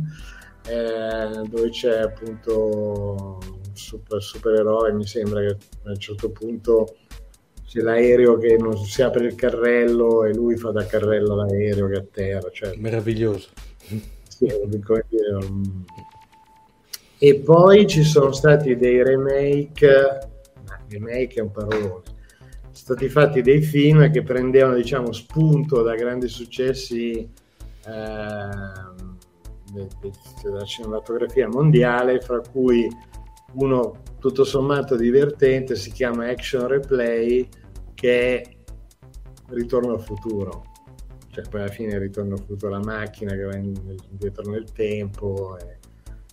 [0.66, 4.92] eh, dove c'è appunto un super, supereroe.
[4.92, 6.96] Mi sembra che a un certo punto
[7.70, 11.98] c'è l'aereo che non si apre il carrello e lui fa da carrello l'aereo che
[11.98, 12.50] atterra.
[12.50, 13.50] Cioè, Meraviglioso.
[14.26, 14.48] Sì,
[14.84, 15.38] come dire,
[17.16, 20.18] e poi ci sono stati dei remake,
[20.88, 26.26] remake è un parolone, sono stati fatti dei film che prendevano diciamo spunto da grandi
[26.26, 28.48] successi eh,
[30.42, 32.88] della cinematografia mondiale, fra cui
[33.52, 37.48] uno tutto sommato divertente si chiama Action Replay
[38.00, 38.58] che è
[39.48, 40.64] Ritorno al futuro
[41.30, 45.78] cioè poi alla fine Ritorno al futuro la macchina che va indietro nel tempo e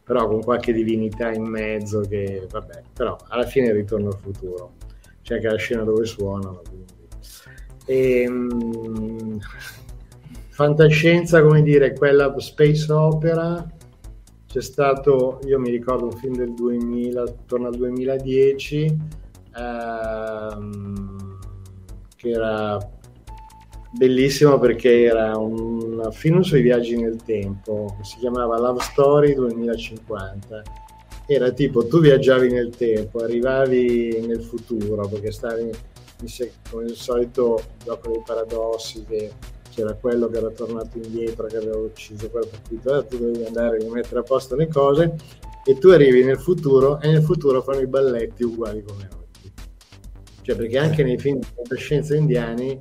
[0.07, 4.75] però con qualche divinità in mezzo che vabbè, però alla fine ritorno al futuro.
[5.21, 6.61] C'è anche la scena dove suonano.
[6.65, 6.93] Quindi.
[7.85, 9.37] E, um,
[10.47, 13.69] fantascienza, come dire, quella space opera.
[14.45, 18.97] C'è stato, io mi ricordo un film del 2000, attorno al 2010,
[19.57, 21.26] ehm,
[22.27, 22.77] che era
[23.91, 30.63] bellissimo perché era un film sui viaggi nel tempo, si chiamava Love Story 2050.
[31.25, 35.71] Era tipo tu viaggiavi nel tempo, arrivavi nel futuro perché stavi
[36.69, 39.31] come al solito gioco dei paradossi che
[39.69, 43.75] c'era quello che era tornato indietro che aveva ucciso quello per cui tu dovevi andare
[43.75, 45.15] a rimettere a posto le cose
[45.63, 49.26] e tu arrivi nel futuro e nel futuro fanno i balletti uguali come oggi
[50.47, 52.77] cioè perché anche nei film di fantascienza indiani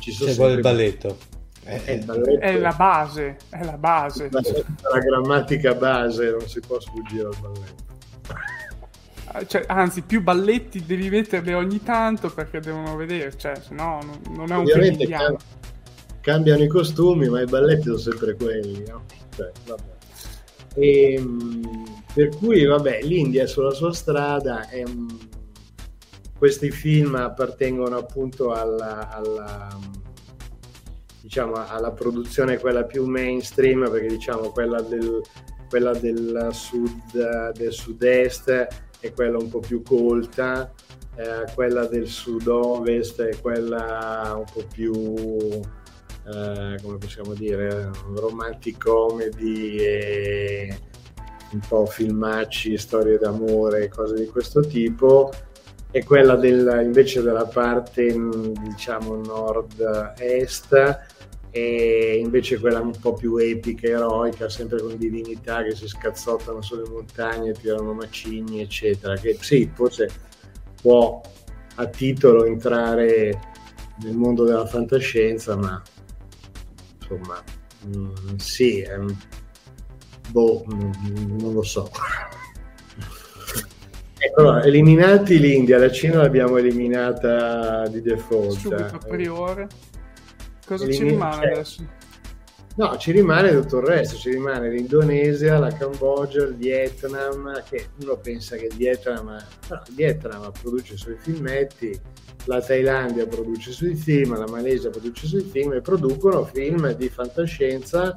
[0.00, 1.16] ci sono C'è il balletto.
[1.62, 2.40] È, è, il balletto.
[2.40, 4.28] è la base, è la base.
[4.32, 7.82] La, la grammatica base, non si può sfuggire al balletto.
[9.46, 14.00] Cioè, anzi, più balletti devi metterli ogni tanto perché devono vedere, cioè, se no
[14.30, 15.36] non, è un Ovviamente cam-
[16.20, 19.04] cambiano i costumi, ma i balletti sono sempre quelli, no?
[19.36, 19.52] Cioè,
[20.74, 25.32] e, ehm, per cui, vabbè, l'India è sulla sua strada, è un
[26.44, 29.78] questi film appartengono appunto alla, alla,
[31.22, 35.22] diciamo, alla produzione quella più mainstream perché diciamo quella del,
[35.70, 38.68] quella del sud del sud-est
[39.00, 40.70] è quella un po' più colta
[41.16, 49.76] eh, quella del sud-ovest è quella un po' più eh, come possiamo dire romantic comedy
[49.78, 50.78] e
[51.52, 55.30] un po' filmacci, storie d'amore, cose di questo tipo
[55.96, 58.12] e quella del, invece della parte
[58.64, 60.72] diciamo nord-est
[61.52, 66.88] e invece quella un po' più epica, eroica, sempre con divinità che si scazzottano sulle
[66.88, 70.10] montagne, tirano macigni, eccetera, che sì, forse
[70.82, 71.20] può
[71.76, 73.38] a titolo entrare
[74.02, 75.80] nel mondo della fantascienza, ma
[76.98, 77.40] insomma,
[77.84, 78.98] mh, mm, sì, è,
[80.30, 81.88] boh, mh, mm, non lo so.
[84.36, 88.52] Allora, eliminati l'India, la Cina l'abbiamo eliminata di default.
[88.52, 89.66] Subito, a priori.
[90.66, 91.86] Cosa Elimin- ci rimane cioè, adesso?
[92.76, 98.16] No, ci rimane tutto il resto, ci rimane l'Indonesia, la Cambogia, il Vietnam, che uno
[98.16, 101.96] pensa che il Vietnam, no, il Vietnam produce i suoi filmetti,
[102.46, 106.92] la Thailandia produce i suoi film, la Malesia produce i suoi film e producono film
[106.94, 108.12] di fantascienza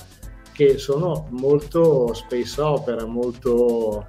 [0.53, 4.08] che sono molto space opera, molto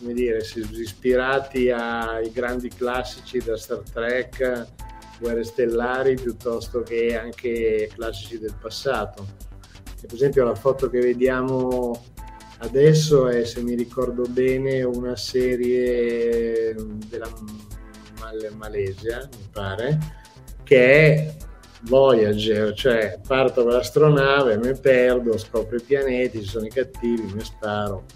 [0.00, 0.38] come dire,
[0.72, 4.66] ispirati ai grandi classici da Star Trek,
[5.18, 9.26] Guerre Stellari, piuttosto che anche classici del passato.
[10.02, 12.02] E per esempio la foto che vediamo
[12.60, 16.74] adesso è, se mi ricordo bene, una serie
[17.06, 17.30] della
[18.18, 19.98] Mal- Malesia, mi pare,
[20.64, 21.36] che è
[21.82, 27.44] Voyager, cioè parto con l'astronave, mi perdo, scopro i pianeti, ci sono i cattivi, mi
[27.44, 28.06] sparo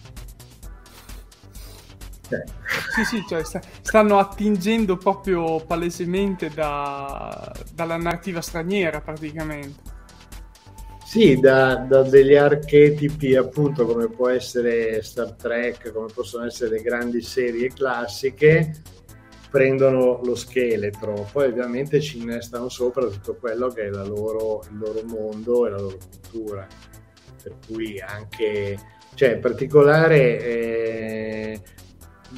[2.95, 9.93] sì, sì, cioè sta, stanno attingendo proprio palesemente da, dalla narrativa straniera praticamente.
[11.05, 16.83] Sì, da, da, degli archetipi appunto come può essere Star Trek, come possono essere le
[16.83, 18.83] grandi serie classiche,
[19.49, 25.03] prendono lo scheletro, poi ovviamente ci innestano sopra tutto quello che è loro, il loro
[25.05, 26.67] mondo e la loro cultura.
[27.41, 28.77] Per cui anche,
[29.15, 31.61] cioè in particolare eh,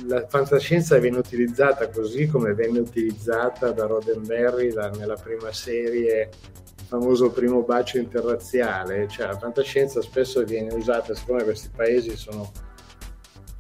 [0.07, 6.31] la fantascienza viene utilizzata così come venne utilizzata da Roddenberry nella prima serie,
[6.79, 12.53] il famoso primo bacio interrazziale, cioè la fantascienza spesso viene usata, siccome questi paesi sono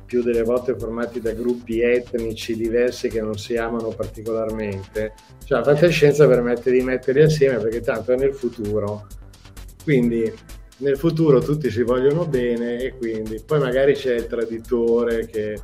[0.05, 5.15] più delle volte formati da gruppi etnici diversi che non si amano particolarmente,
[5.45, 9.07] cioè la fantascienza permette di metterli assieme perché tanto è nel futuro.
[9.83, 10.33] Quindi
[10.79, 15.59] nel futuro tutti si vogliono bene e quindi poi magari c'è il traditore che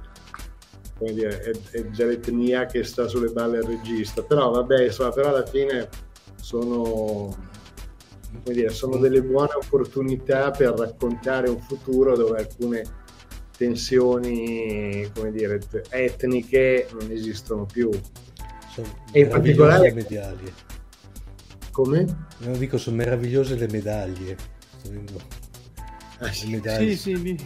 [1.03, 5.11] come dire, è, è già l'etnia che sta sulle balle al regista, però vabbè, insomma,
[5.11, 5.89] però alla fine
[6.37, 7.37] sono,
[8.45, 12.85] dire, sono delle buone opportunità per raccontare un futuro dove alcune
[13.57, 17.91] tensioni come dire, etniche non esistono più.
[18.71, 20.53] Sono e in particolare le medaglie.
[21.73, 22.27] Come?
[22.39, 24.37] Non dico, sono meravigliose le medaglie.
[26.19, 26.47] Ah, sì.
[26.47, 26.95] Le medaglie.
[26.95, 27.39] Sì, sì,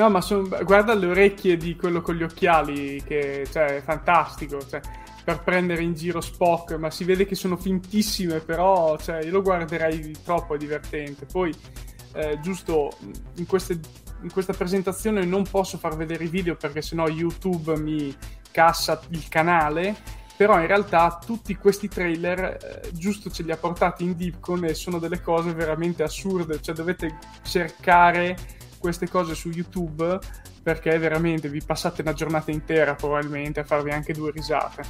[0.00, 0.48] No, ma son...
[0.64, 4.58] guarda le orecchie di quello con gli occhiali, che cioè, è fantastico.
[4.66, 4.80] Cioè,
[5.22, 9.42] per prendere in giro Spock, ma si vede che sono fintissime, però cioè, io lo
[9.42, 11.26] guarderei troppo, è divertente.
[11.26, 11.54] Poi,
[12.14, 12.96] eh, giusto
[13.34, 13.78] in, queste,
[14.22, 18.16] in, questa presentazione non posso far vedere i video perché sennò YouTube mi
[18.50, 19.94] cassa il canale.
[20.34, 24.72] Però in realtà tutti questi trailer eh, giusto ce li ha portati in Deepcon e
[24.72, 28.34] sono delle cose veramente assurde, cioè dovete cercare
[28.80, 30.18] queste cose su YouTube
[30.62, 34.82] perché veramente vi passate una giornata intera probabilmente a farvi anche due risate.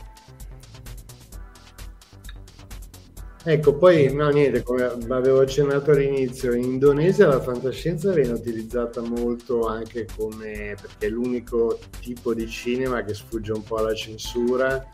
[3.42, 9.66] Ecco, poi no, niente, come avevo accennato all'inizio, in Indonesia la fantascienza viene utilizzata molto
[9.66, 14.86] anche come perché è l'unico tipo di cinema che sfugge un po' alla censura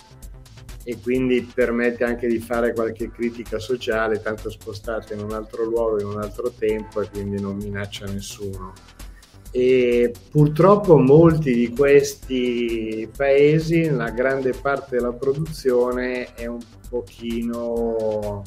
[0.89, 5.99] e quindi permette anche di fare qualche critica sociale, tanto spostata in un altro luogo,
[5.99, 8.72] in un altro tempo e quindi non minaccia nessuno.
[9.51, 18.45] E purtroppo molti di questi paesi, la grande parte della produzione è un pochino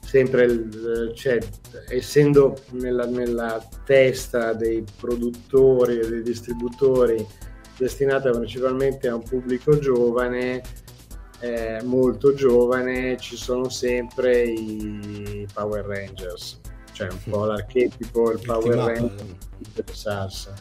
[0.00, 0.70] sempre
[1.14, 1.38] cioè,
[1.90, 7.22] essendo nella, nella, testa dei produttori e dei distributori
[7.76, 10.62] destinata principalmente a un pubblico giovane
[11.40, 16.60] eh, molto giovane ci sono sempre i Power Rangers,
[16.92, 19.36] cioè un po' l'archetipo, il Power Ranger
[19.74, 20.52] del SARS.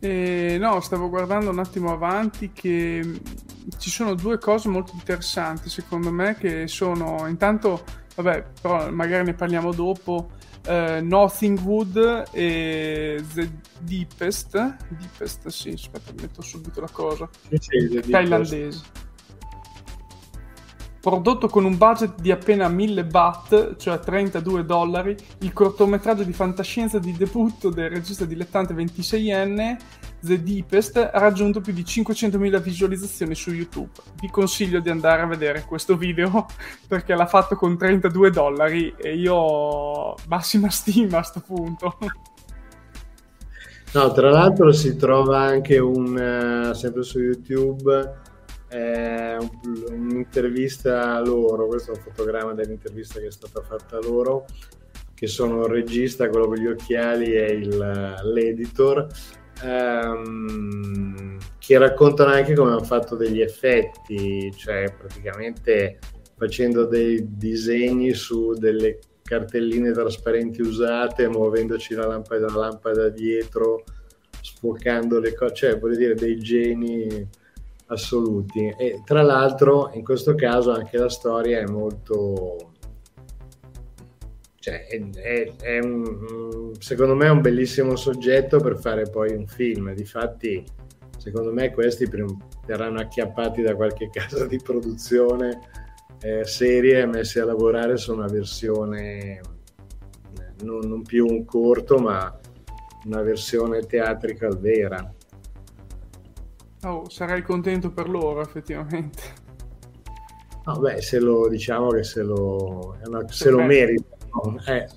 [0.00, 3.16] Eh, no, stavo guardando un attimo avanti che mm,
[3.78, 7.82] ci sono due cose molto interessanti secondo me che sono intanto,
[8.14, 10.30] vabbè, però magari ne parliamo dopo,
[10.68, 13.50] uh, Nothing Wood e The
[13.80, 14.52] Deepest.
[14.88, 17.28] Deepest, sì, aspetta, metto subito la cosa.
[17.58, 19.06] Sì, Thailandese.
[21.00, 26.98] Prodotto con un budget di appena 1000 baht, cioè 32 dollari, il cortometraggio di fantascienza
[26.98, 29.76] di debutto del regista dilettante 26enne
[30.20, 33.90] The Deepest ha raggiunto più di 500.000 visualizzazioni su YouTube.
[34.20, 36.46] Vi consiglio di andare a vedere questo video
[36.88, 41.96] perché l'ha fatto con 32 dollari e io ho massima stima a questo punto.
[43.92, 48.16] No, tra l'altro si trova anche un, uh, sempre su YouTube,
[48.68, 54.00] eh, un, un'intervista a loro, questo è un fotogramma dell'intervista che è stata fatta a
[54.00, 54.44] loro,
[55.14, 59.06] che sono il regista, quello con gli occhiali e il, l'editor,
[59.62, 65.98] ehm, che raccontano anche come hanno fatto degli effetti, cioè praticamente
[66.36, 73.84] facendo dei disegni su delle cartelline trasparenti usate, muovendoci la lampada, la lampada dietro,
[74.40, 77.28] sfocando le cose, cioè voglio dire dei geni
[77.86, 78.74] assoluti.
[78.78, 82.77] E tra l'altro in questo caso anche la storia è molto
[84.60, 89.46] cioè, è, è, è un, secondo me è un bellissimo soggetto per fare poi un
[89.46, 89.92] film.
[89.94, 90.64] Difatti,
[91.16, 92.08] secondo me questi
[92.66, 95.60] verranno acchiappati da qualche casa di produzione
[96.20, 99.40] eh, serie e messi a lavorare su una versione eh,
[100.64, 102.36] non, non, più un corto, ma
[103.04, 105.14] una versione teatrical vera.
[106.82, 109.46] Oh, sarei contento per loro, effettivamente.
[110.64, 114.17] No, beh, se lo diciamo che se lo, una, se lo merita
[114.66, 114.88] eh.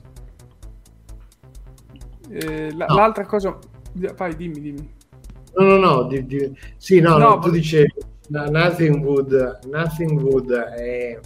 [2.30, 2.96] Eh, la, no.
[2.96, 3.58] L'altra cosa,
[4.16, 4.94] vai, dimmi, dimmi.
[5.56, 6.58] No, no, no, di, di...
[6.78, 7.92] sì, no, no, no tu dicevi
[8.30, 11.20] Nothing Wood, Nothing Wood è,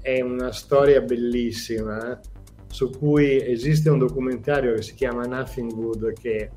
[0.00, 2.20] è una storia bellissima eh,
[2.68, 6.50] su cui esiste un documentario che si chiama Nothing Wood che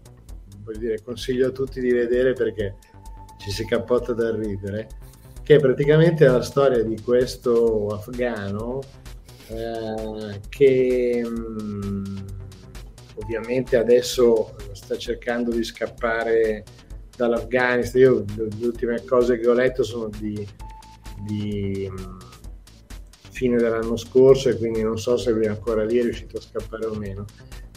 [0.63, 2.75] voglio dire, consiglio a tutti di vedere perché
[3.39, 4.87] ci si cappotta da ridere,
[5.43, 8.79] che è praticamente la storia di questo afgano
[9.53, 12.17] eh, che mh, mm,
[13.15, 16.63] ovviamente adesso sta cercando di scappare
[17.15, 18.01] dall'Afghanistan.
[18.01, 20.47] Io le ultime cose che ho letto sono di,
[21.25, 22.19] di mm,
[23.31, 26.41] fine dell'anno scorso e quindi non so se lui è ancora lì è riuscito a
[26.41, 27.25] scappare o meno.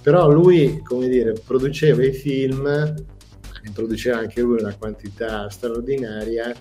[0.02, 6.54] però lui, come dire, produceva i film, ne produceva anche lui una quantità straordinaria,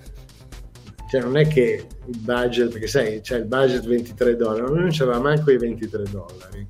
[1.13, 4.89] cioè non è che il budget, perché sai, c'è il budget 23 dollari, lui non
[4.89, 6.67] c'aveva manco i 23 dollari.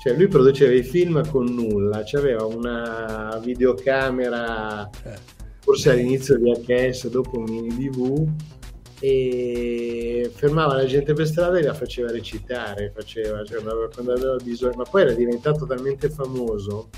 [0.00, 5.18] Cioè lui produceva i film con nulla, c'aveva una videocamera, eh.
[5.58, 8.28] forse all'inizio di VHS, dopo un mini DV,
[9.00, 14.74] e fermava la gente per strada e la faceva recitare, faceva, cioè, quando aveva bisogno,
[14.76, 16.90] ma poi era diventato talmente famoso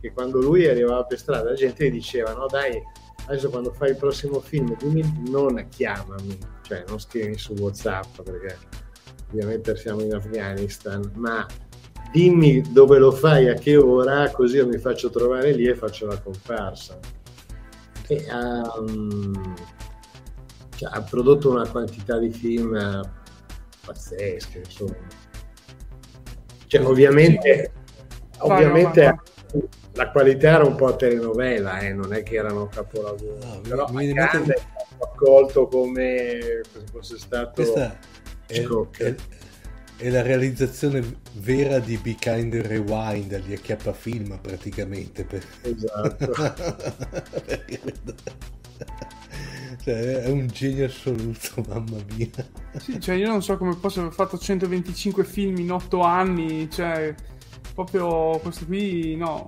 [0.00, 2.80] che quando lui arrivava per strada la gente gli diceva no dai
[3.28, 8.56] adesso quando fai il prossimo film dimmi, non chiamami, cioè non scrivi su Whatsapp perché
[9.30, 11.46] ovviamente siamo in Afghanistan, ma
[12.10, 16.06] dimmi dove lo fai, a che ora, così io mi faccio trovare lì e faccio
[16.06, 16.98] la comparsa.
[18.06, 18.26] E,
[18.78, 19.54] um,
[20.74, 23.02] cioè, ha prodotto una quantità di film
[23.84, 24.96] pazzesche, insomma.
[26.66, 27.72] Cioè, ovviamente,
[28.38, 29.18] ovviamente
[29.98, 31.92] la qualità era un po' telenovela, eh?
[31.92, 34.30] non è che erano capolavori, no, però mi, mi è
[34.96, 37.98] accolto come se fosse stato Questa
[38.46, 39.14] è, è,
[39.96, 45.44] è, la realizzazione vera di Be Kind Rewind agli acchiappa film praticamente per...
[45.62, 46.32] esatto.
[49.80, 52.28] Cioè, è un genio assoluto mamma mia.
[52.78, 57.14] Sì, cioè io non so come posso aver fatto 125 film in 8 anni cioè
[57.84, 59.46] proprio questo qui, no.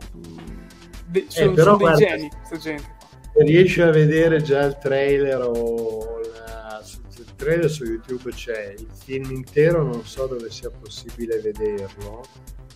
[1.08, 2.96] De- sono, eh, però, sono dei guarda, geni, questa gente.
[3.32, 6.80] Se riesci a vedere già il trailer o la,
[7.16, 12.22] il trailer su YouTube c'è, il film intero non so dove sia possibile vederlo,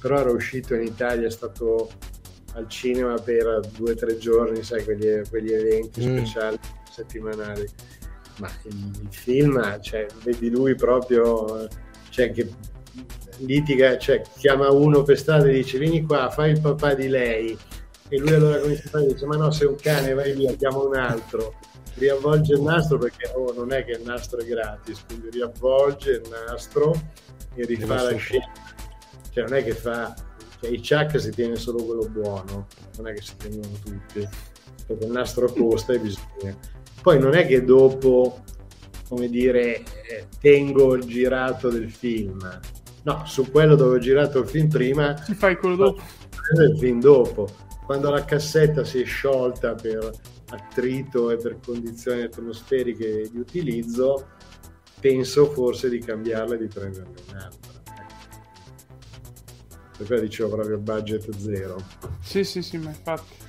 [0.00, 1.88] però era uscito in Italia, è stato
[2.54, 6.16] al cinema per due o tre giorni, sai, quegli, quegli eventi mm.
[6.16, 6.58] speciali
[6.90, 7.66] settimanali.
[8.38, 11.68] Ma il, il film, cioè, vedi lui proprio,
[12.10, 12.48] cioè, che
[13.38, 17.56] litiga, cioè chiama uno per strada e dice vieni qua, fai il papà di lei.
[18.08, 20.78] E lui allora comincia a fare dice ma no sei un cane vai via, chiama
[20.78, 21.54] un altro.
[21.94, 26.22] Riavvolge il nastro perché oh, non è che il nastro è gratis quindi riavvolge il
[26.28, 26.92] nastro
[27.54, 28.50] e rifà la scena.
[29.30, 30.12] cioè non è che fa
[30.60, 32.66] cioè, i chuck si tiene solo quello buono
[32.96, 34.28] non è che si tengono tutti
[34.86, 36.56] perché il nastro costa e bisogna.
[37.00, 38.42] Poi non è che dopo
[39.08, 39.76] come dire
[40.08, 42.60] eh, tengo il girato del film
[43.04, 45.16] No, su quello dove ho girato il film prima.
[45.22, 46.02] Si fai quello dopo.
[46.58, 47.48] Il film dopo.
[47.84, 50.10] Quando la cassetta si è sciolta per
[50.50, 54.28] attrito e per condizioni atmosferiche di utilizzo,
[55.00, 57.72] penso forse di cambiarla e di prenderne un'altra.
[59.96, 61.76] Per quello dicevo proprio budget zero.
[62.22, 63.43] Sì, sì, sì, ma infatti.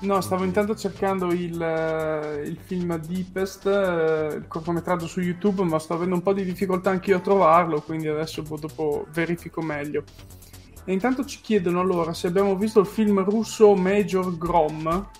[0.00, 5.80] No, stavo intanto cercando il, uh, il film Deepest, uh, il cortometraggio su YouTube, ma
[5.80, 10.04] sto avendo un po' di difficoltà anch'io a trovarlo, quindi adesso dopo verifico meglio.
[10.84, 15.10] E intanto ci chiedono allora se abbiamo visto il film russo Major Grom.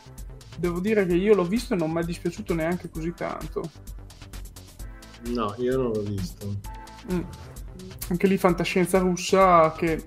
[0.56, 3.68] Devo dire che io l'ho visto e non mi è dispiaciuto neanche così tanto.
[5.26, 6.54] No, io non l'ho visto.
[7.12, 7.20] Mm.
[8.08, 10.04] Anche lì fantascienza russa che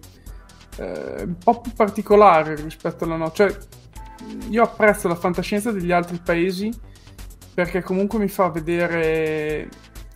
[0.77, 3.49] eh, è un po' più particolare rispetto alla nostra.
[3.49, 3.59] Cioè,
[4.49, 6.71] io apprezzo la fantascienza degli altri paesi
[7.53, 9.69] perché comunque mi fa vedere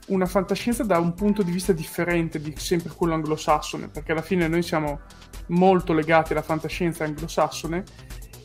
[0.08, 4.48] una fantascienza da un punto di vista differente di sempre quello anglosassone, perché alla fine
[4.48, 5.02] noi siamo
[5.48, 7.84] molto legati alla fantascienza anglosassone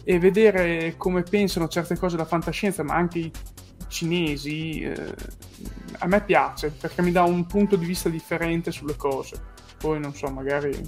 [0.04, 3.32] e vedere come pensano certe cose la fantascienza, ma anche i
[3.88, 5.14] cinesi, eh,
[5.98, 9.40] a me piace perché mi dà un punto di vista differente sulle cose.
[9.76, 10.78] Poi non so, magari...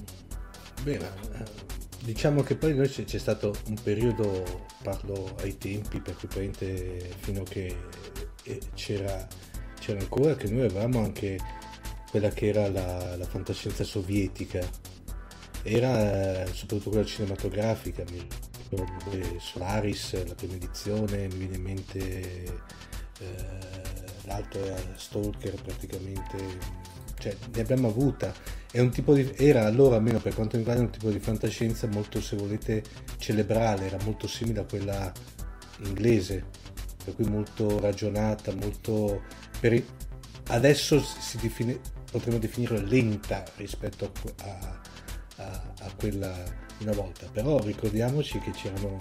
[0.82, 1.10] Bene,
[2.02, 7.76] Diciamo che poi noi c'è stato un periodo, parlo ai tempi, praticamente fino a che
[8.42, 9.26] eh, c'era,
[9.78, 11.38] c'era ancora, che noi avevamo anche
[12.10, 14.68] quella che era la, la fantascienza sovietica,
[15.62, 18.04] era soprattutto quella cinematografica,
[19.38, 22.44] Solaris, la prima edizione, mi viene in mente
[23.20, 23.58] eh,
[24.24, 26.80] l'altro era Stalker praticamente
[27.22, 28.34] cioè ne abbiamo avuta.
[28.72, 32.82] Di, era allora, almeno per quanto mi riguarda, un tipo di fantascienza molto, se volete,
[33.18, 35.12] cerebrale, era molto simile a quella
[35.84, 36.44] inglese,
[37.04, 39.22] per cui molto ragionata, molto...
[39.60, 39.82] Per,
[40.48, 41.78] adesso si define,
[42.10, 44.10] potremmo definirla lenta rispetto
[44.42, 44.80] a,
[45.36, 48.96] a, a quella una volta, però ricordiamoci che c'erano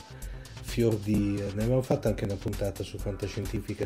[0.72, 1.34] fior di...
[1.53, 3.86] ne abbiamo fatto anche una puntata su fantascientifica,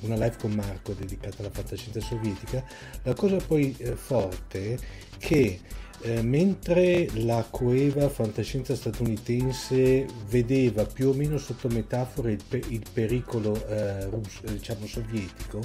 [0.00, 2.62] una live con Marco dedicata alla fantascienza sovietica.
[3.04, 4.78] La cosa poi eh, forte è
[5.16, 5.60] che
[6.02, 12.82] eh, mentre la coeva fantascienza statunitense vedeva più o meno sotto metafora il, pe- il
[12.92, 15.62] pericolo eh, russo, diciamo sovietico,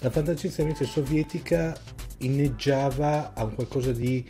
[0.00, 1.78] la fantascienza invece sovietica
[2.18, 4.26] inneggiava a qualcosa di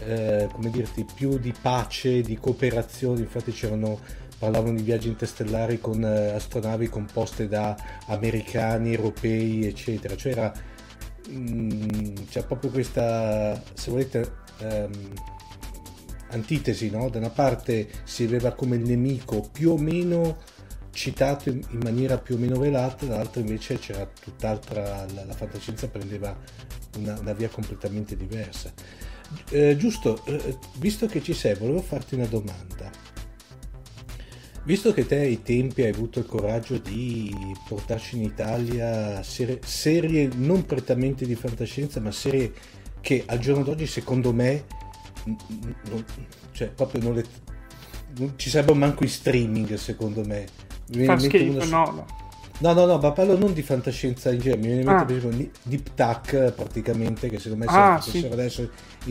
[0.00, 6.04] eh, come dirti, più di pace, di cooperazione, infatti c'erano parlavano di viaggi interstellari con
[6.04, 7.74] eh, astronavi composte da
[8.08, 10.16] americani, europei, eccetera.
[10.16, 10.52] Cioè era
[11.30, 15.12] mh, c'è proprio questa, se volete, ehm,
[16.28, 17.08] antitesi, no?
[17.08, 20.36] Da una parte si vedeva come il nemico più o meno
[20.90, 25.88] citato in, in maniera più o meno velata, dall'altra invece c'era tutt'altra, la, la fantascienza
[25.88, 26.36] prendeva
[26.98, 28.70] una, una, via completamente diversa.
[29.50, 33.13] Eh, giusto, eh, visto che ci sei, volevo farti una domanda.
[34.64, 37.34] Visto che te ai tempi hai avuto il coraggio di
[37.68, 42.52] portarci in Italia serie, serie non prettamente di fantascienza, ma serie
[43.02, 44.64] che al giorno d'oggi secondo me
[45.24, 46.04] non,
[46.52, 47.24] cioè proprio non le,
[48.16, 50.46] non ci sarebbero manco i streaming secondo me
[51.04, 51.64] Fa schifo, una...
[51.64, 52.06] no, no.
[52.56, 55.06] No, no, no, ma parlo non di fantascienza in genere, mi viene in mente ah.
[55.06, 58.26] per esempio Deep Tac praticamente, che secondo me ah, se sì.
[58.30, 58.70] adesso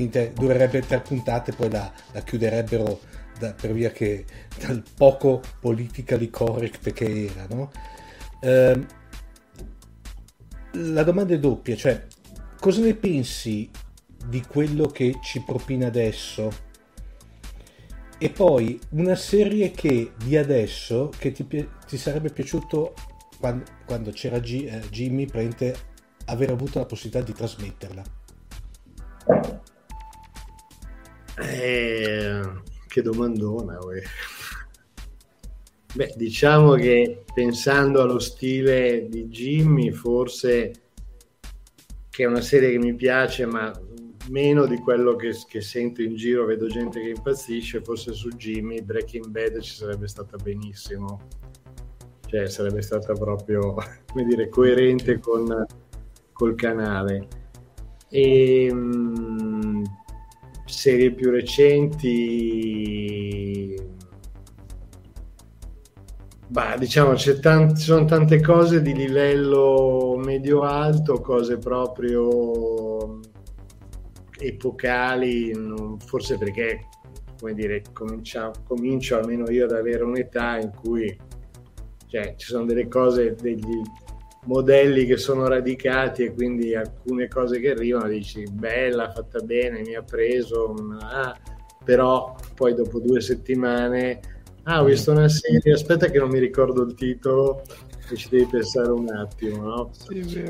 [0.09, 2.99] te, durerebbe tre puntate, poi la, la chiuderebbero
[3.37, 4.25] da, per via che
[4.59, 7.71] dal poco politically correct che era, no?
[8.39, 8.85] Eh,
[10.73, 12.05] la domanda è doppia, cioè
[12.59, 13.69] cosa ne pensi
[14.25, 16.71] di quello che ci propina adesso?
[18.17, 22.93] E poi una serie che di adesso che ti, ti sarebbe piaciuto
[23.37, 25.75] quando, quando c'era G, eh, Jimmy prende
[26.25, 28.03] aver avuto la possibilità di trasmetterla.
[31.35, 32.41] Eh,
[32.93, 34.03] che domandona, uè.
[35.95, 40.73] Beh, diciamo che pensando allo stile di Jimmy, forse
[42.11, 43.71] che è una serie che mi piace, ma
[44.29, 48.83] meno di quello che, che, sento in giro, vedo gente che impazzisce, forse su Jimmy
[48.83, 51.19] Breaking Bad ci sarebbe stata benissimo,
[52.27, 53.73] cioè sarebbe stata proprio,
[54.05, 55.65] come dire, coerente con
[56.31, 57.27] col canale.
[58.09, 59.42] E mh, mm,
[60.73, 62.13] serie più recenti
[66.53, 67.35] Bah, diciamo, ci
[67.73, 73.19] sono tante cose di livello medio-alto, cose proprio
[74.37, 75.51] epocali,
[76.05, 76.89] forse perché,
[77.39, 81.17] come dire, comincio almeno io ad avere un'età in cui
[82.05, 83.81] cioè, ci sono delle cose, degli
[84.45, 89.95] modelli che sono radicati e quindi alcune cose che arrivano dici bella, fatta bene, mi
[89.95, 91.37] ha preso, ah,
[91.83, 94.19] però poi dopo due settimane
[94.63, 97.61] ah, ho visto una serie, aspetta che non mi ricordo il titolo
[98.09, 99.89] e ci devi pensare un attimo, no?
[99.93, 100.43] Sì,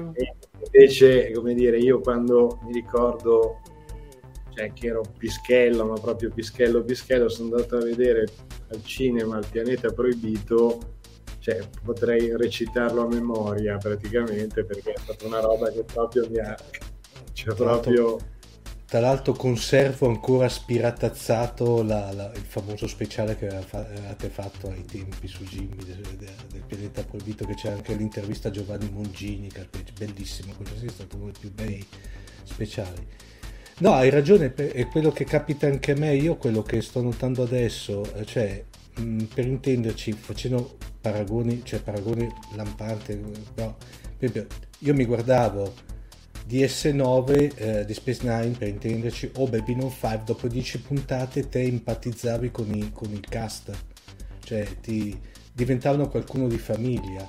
[0.63, 3.59] invece, come dire, io quando mi ricordo
[4.55, 8.27] cioè che ero pischello, ma proprio pischello pischello, sono andato a vedere
[8.69, 10.92] al cinema Il pianeta proibito,
[11.43, 16.57] cioè potrei recitarlo a memoria praticamente perché è stata una roba che proprio mi ha...
[17.33, 18.17] Cioè proprio...
[18.85, 25.27] Tra l'altro conservo ancora spiratazzato la, la, il famoso speciale che avevate fatto ai tempi
[25.27, 29.67] su Jimmy del, del, pianeta proibito che c'è anche l'intervista a Giovanni Mongini che è
[29.97, 31.85] bellissimo, quello è stato uno dei più bei
[32.43, 33.05] speciali.
[33.79, 37.43] No, hai ragione, è quello che capita anche a me, io quello che sto notando
[37.43, 38.63] adesso, eh, cioè,
[38.95, 43.19] mh, per intenderci, facendo paragoni, cioè paragoni lampanti,
[43.55, 43.77] no,
[44.79, 45.73] io mi guardavo
[46.47, 52.51] DS9 eh, di Space Nine, per intenderci, o Babylon 5, dopo 10 puntate te empatizzavi
[52.51, 53.71] con, i, con il cast,
[54.43, 55.17] cioè ti
[55.53, 57.27] diventavano qualcuno di famiglia.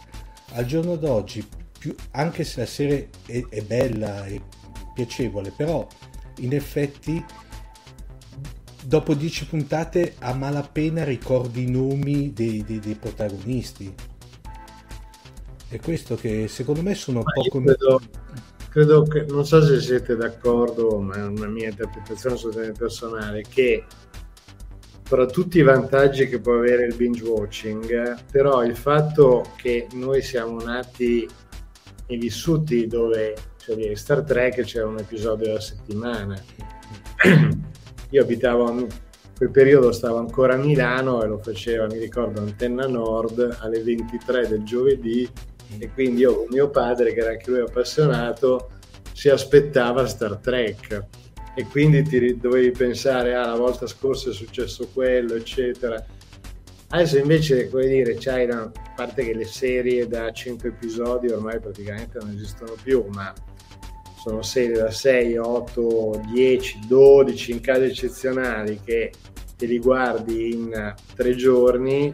[0.53, 1.47] Al giorno d'oggi,
[1.79, 4.41] più, anche se la serie è, è bella e
[4.95, 5.87] piacevole, però
[6.39, 7.25] in effetti
[8.85, 13.95] dopo dieci puntate a malapena ricordi i nomi dei, dei, dei protagonisti.
[15.69, 17.63] È questo che secondo me sono ma poco...
[17.63, 18.01] Credo,
[18.69, 23.85] credo, che, non so se siete d'accordo, ma è una mia interpretazione assolutamente personale, che
[25.03, 30.23] tra tutti i vantaggi che può avere il binge watching, però il fatto che noi
[30.23, 31.29] siamo nati
[32.07, 36.43] e vissuti dove cioè Star Trek c'era un episodio alla settimana.
[38.15, 38.87] Io abitavo, in
[39.37, 44.47] quel periodo stavo ancora a Milano e lo faceva, mi ricordo, Antenna Nord alle 23
[44.47, 45.29] del giovedì
[45.81, 48.71] e quindi io con mio padre, che era anche lui appassionato,
[49.13, 51.07] si aspettava Star Trek
[51.57, 56.01] e quindi ti dovevi pensare, ah, la volta scorsa è successo quello, eccetera.
[56.91, 62.19] Adesso invece, come dire, c'hai una parte che le serie da 5 episodi ormai praticamente
[62.21, 63.35] non esistono più, ma
[64.25, 69.13] sono serie da 6, 8, 10, 12 in casi eccezionali che
[69.55, 72.11] te li guardi in tre giorni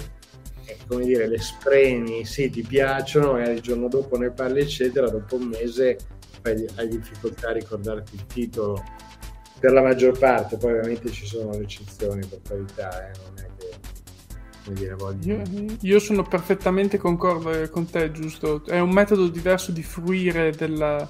[0.64, 5.08] e come dire le spremi, sì ti piacciono, magari il giorno dopo ne parli eccetera,
[5.08, 5.98] dopo un mese
[6.42, 8.82] hai difficoltà a ricordarti il titolo.
[9.60, 13.46] per la maggior parte, poi ovviamente ci sono le eccezioni per carità, eh, non è
[13.56, 15.42] che dire, io,
[15.80, 18.64] io, sono perfettamente concordo con te, giusto?
[18.64, 21.08] È un metodo diverso di fruire del,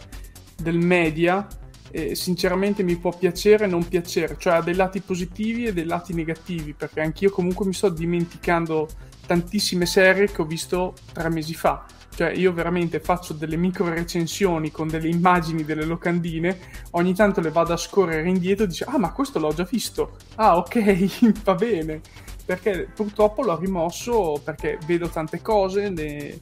[0.60, 1.46] del media
[1.90, 5.84] e sinceramente mi può piacere o non piacere, cioè ha dei lati positivi e dei
[5.84, 8.88] lati negativi, perché anch'io comunque mi sto dimenticando
[9.26, 11.84] tantissime serie che ho visto tre mesi fa.
[12.14, 16.58] Cioè, io veramente faccio delle micro recensioni con delle immagini delle locandine,
[16.92, 20.16] ogni tanto le vado a scorrere indietro e dico, ah, ma questo l'ho già visto.
[20.34, 22.00] Ah, ok, va bene.
[22.44, 26.38] Perché purtroppo l'ho rimosso perché vedo tante cose, le...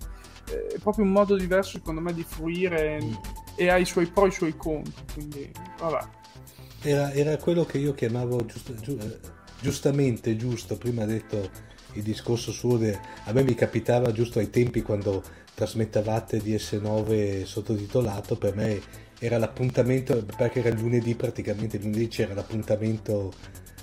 [0.46, 2.98] è proprio un modo diverso, secondo me, di fruire
[3.58, 5.04] e ha i suoi pro e i suoi contro.
[5.12, 5.98] Quindi, vabbè.
[6.82, 8.96] Era, era quello che io chiamavo giusto, giu,
[9.60, 11.50] giustamente giusto, prima ha detto
[11.94, 15.22] il discorso suo, de, a me mi capitava giusto ai tempi quando
[15.54, 18.80] trasmettavate DS9 sottotitolato, per me
[19.18, 23.32] era l'appuntamento, perché era lunedì praticamente, lunedì c'era l'appuntamento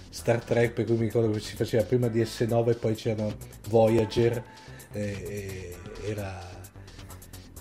[0.10, 3.28] Star Trek, per cui mi ricordo che si faceva prima DS9 e poi c'era
[3.68, 4.42] Voyager,
[4.94, 6.40] eh, era,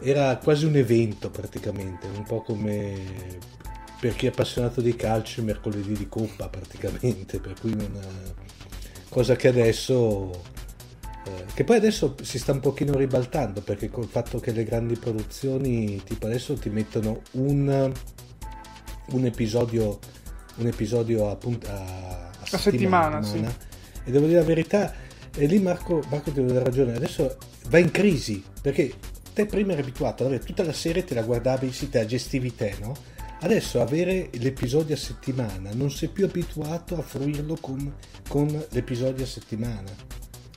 [0.00, 3.42] era quasi un evento praticamente, un po' come
[4.00, 7.98] per chi è appassionato di calcio il mercoledì di coppa praticamente, per cui non...
[9.08, 10.52] cosa che adesso
[11.26, 14.96] eh, che poi adesso si sta un pochino ribaltando perché col fatto che le grandi
[14.96, 17.92] produzioni tipo adesso ti mettono un,
[19.06, 19.98] un episodio
[20.56, 24.04] un episodio a, a, a settimana, settimana sì.
[24.04, 24.92] e devo dire la verità
[25.34, 27.38] e lì Marco, Marco ti dare ragione adesso
[27.68, 28.92] va in crisi perché
[29.34, 32.06] te prima eri abituato ad avere tutta la serie te la guardavi sì te la
[32.06, 32.94] gestivi te no?
[33.40, 37.92] adesso avere l'episodio a settimana non sei più abituato a fruirlo con,
[38.28, 40.12] con l'episodio a settimana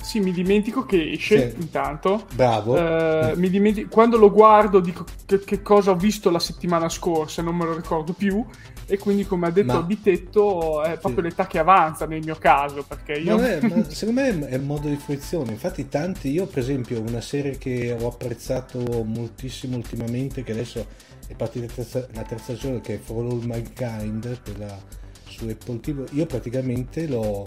[0.07, 1.57] sì, mi dimentico che esce sì.
[1.59, 2.27] intanto.
[2.33, 2.77] Bravo.
[2.77, 7.41] Eh, mi dimentico, quando lo guardo dico che, che, cosa ho visto la settimana scorsa,
[7.41, 8.45] non me lo ricordo più.
[8.89, 9.81] E quindi, come ha detto ma...
[9.81, 11.29] Bitetto, è proprio sì.
[11.29, 12.83] l'età che avanza nel mio caso.
[12.87, 13.37] Perché io...
[13.37, 13.59] È,
[13.89, 15.51] secondo me è un modo di fruizione.
[15.51, 20.85] Infatti, tanti, io per esempio, una serie che ho apprezzato moltissimo ultimamente, che adesso
[21.27, 21.65] è partita
[22.13, 24.79] la terza, stagione, che è For All Mankind, quella
[25.27, 27.45] su Apple TV, io praticamente l'ho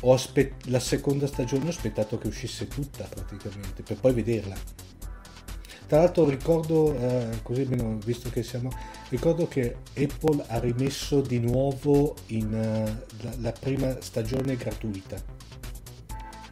[0.00, 4.54] ho aspett- la seconda stagione ho aspettato che uscisse tutta praticamente per poi vederla.
[5.86, 8.70] Tra l'altro ricordo, eh, così almeno visto che siamo,
[9.08, 15.16] ricordo che Apple ha rimesso di nuovo in, uh, la, la, prima stagione gratuita.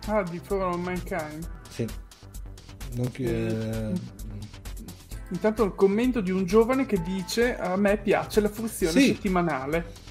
[0.07, 1.51] Ah, di For All Mankind?
[1.69, 1.85] Sì.
[3.11, 3.93] Che, eh...
[5.31, 9.07] Intanto il commento di un giovane che dice a me piace la funzione sì.
[9.07, 10.04] settimanale.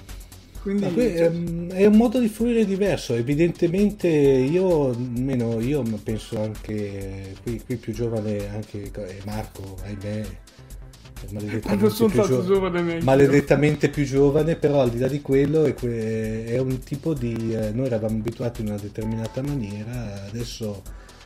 [0.64, 1.76] Quindi, que- cioè...
[1.76, 3.12] è un modo di fruire diverso.
[3.12, 8.90] Evidentemente, io almeno io penso anche qui, qui più giovane, anche
[9.26, 10.24] Marco, ahimè.
[11.30, 16.46] Maledettamente, più, gio- giovane maledettamente più giovane, però al di là di quello è, que-
[16.46, 17.54] è un tipo di.
[17.54, 20.82] Eh, noi eravamo abituati in una determinata maniera, adesso.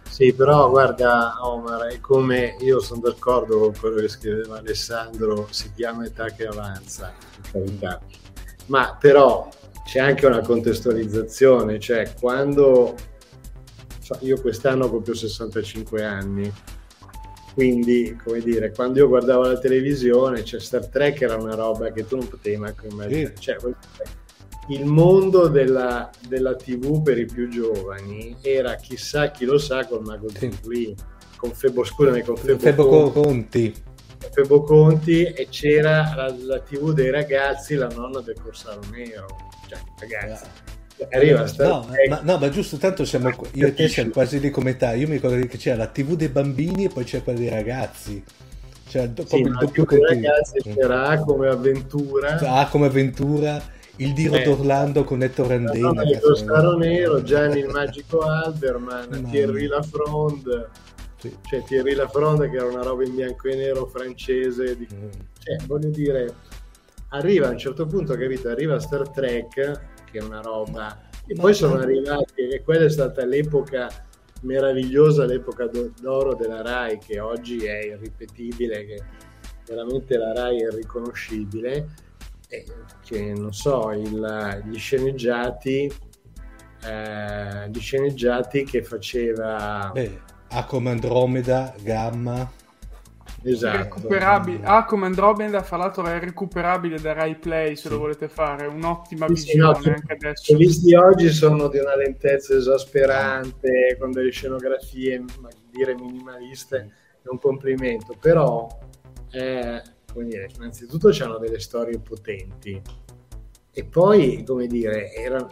[0.08, 5.70] Sì, però guarda Omar, è come io sono d'accordo con quello che scriveva Alessandro, si
[5.76, 8.00] chiama età che avanza, in carità
[8.68, 9.48] ma però
[9.84, 12.94] c'è anche una contestualizzazione, cioè quando
[14.20, 16.52] io quest'anno ho proprio 65 anni,
[17.54, 22.06] quindi come dire, quando io guardavo la televisione, cioè Star Trek era una roba che
[22.06, 23.56] tu non potevi manco immaginare, cioè,
[24.68, 30.02] il mondo della, della, TV per i più giovani era chissà chi lo sa col
[30.04, 30.94] Mago sì.
[31.36, 33.74] con Febo, scusami, con Febo, Febo Conti
[34.30, 39.26] Febo Conti e c'era la, la, tv dei ragazzi, la nonna del Corsaro Nero.
[39.68, 40.44] Cioè, ragazzi.
[41.10, 44.70] Arriva no, ma, no, ma giusto, tanto siamo io e te siamo quasi lì come
[44.70, 44.94] età.
[44.94, 48.22] Io mi ricordo che c'era la TV dei bambini e poi c'era quella dei ragazzi.
[48.88, 52.38] Cioè, sì, il doppio ragazzi c'era come avventura.
[52.40, 53.62] A come avventura,
[53.96, 56.02] il Diro eh, d'Orlando con Ettore Rendena.
[56.02, 60.68] Il Corsaro Nero, Gianni il Magico Alberman, Thierry Lafronde
[61.18, 61.36] sì.
[61.42, 64.76] Cioè Thierry Lafronde che era una roba in bianco e nero francese.
[64.76, 64.88] Di...
[64.92, 65.08] Mm.
[65.38, 66.34] Cioè, voglio dire,
[67.08, 68.48] arriva a un certo punto, capito?
[68.48, 69.54] Arriva Star Trek,
[70.10, 71.06] che è una roba...
[71.30, 73.86] E poi sono arrivati, e quella è stata l'epoca
[74.42, 75.68] meravigliosa, l'epoca
[76.00, 79.02] d'oro della RAI, che oggi è irripetibile, che
[79.66, 81.86] veramente la RAI è riconoscibile,
[83.04, 85.92] che non so, il, gli sceneggiati,
[86.84, 89.90] eh, gli sceneggiati che faceva...
[89.92, 92.50] Beh A come Andromeda, Gamma.
[93.42, 93.76] Esatto.
[93.76, 94.60] Recuperabile.
[94.64, 97.88] A come Andromeda, fra l'altro, è recuperabile da Rai Play se sì.
[97.90, 98.66] lo volete fare.
[98.66, 100.52] Un'ottima sì, visione sì, no, anche adesso.
[100.52, 106.92] I visti oggi sono di una lentezza esasperante, con delle scenografie, ma dire minimaliste,
[107.22, 108.16] è un complimento.
[108.18, 108.66] Però,
[109.30, 109.82] eh,
[110.12, 112.80] come dire, innanzitutto hanno delle storie potenti.
[113.70, 115.46] e poi, come dire, era,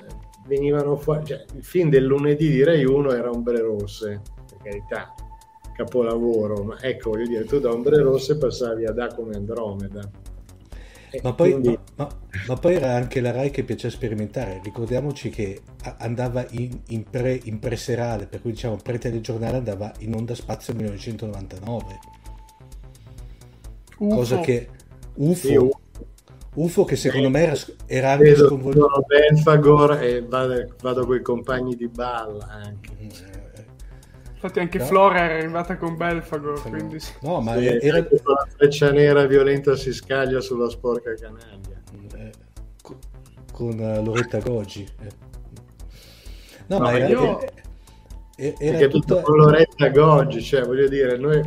[0.48, 4.20] venivano fuori, cioè, il film del lunedì di Rai 1 era Ombre Rosse,
[4.66, 5.14] carità,
[5.74, 10.10] capolavoro, ma ecco, voglio dire, tu da Ombre Rosse passavi ad A come Andromeda.
[11.22, 11.78] Ma poi, quindi...
[11.94, 12.08] ma,
[12.48, 14.60] ma poi, era anche la Rai che piaceva sperimentare.
[14.62, 15.62] Ricordiamoci che
[15.98, 21.98] andava in, in, pre, in preserale, per cui diciamo pre-telegiornale andava in onda spazio 1999.
[23.98, 24.14] Ufo.
[24.14, 24.68] Cosa che
[25.14, 25.58] UFO, sì,
[26.54, 27.56] UFO che secondo eh, me era,
[27.86, 29.04] era anche sconvolgente.
[29.06, 32.90] Belfagor e vado, vado con i compagni di balla anche.
[33.00, 33.08] Mm,
[34.36, 34.84] Infatti anche no?
[34.84, 36.68] Flora era arrivata con Belfagor, sì.
[36.68, 36.98] quindi...
[37.22, 37.98] No, ma sì, era...
[37.98, 41.80] la freccia nera violenta si scaglia sulla sporca canaglia.
[42.14, 42.32] Eh,
[43.50, 44.86] con uh, Loretta Goggi.
[45.00, 45.08] Eh.
[46.66, 47.08] No, no, ma era...
[47.08, 47.40] Io...
[48.36, 49.22] Era, era tutto tutta...
[49.22, 51.40] con Loretta Goggi, cioè voglio dire, noi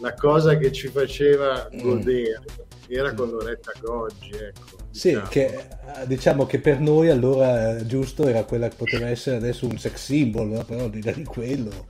[0.00, 2.92] la cosa che ci faceva godere mm.
[2.92, 4.76] era con Loretta Goggi, ecco.
[4.90, 5.28] Sì, diciamo.
[5.28, 9.78] Che, eh, diciamo che per noi allora giusto era quella che poteva essere adesso un
[9.78, 11.86] sex symbol, però di là di quello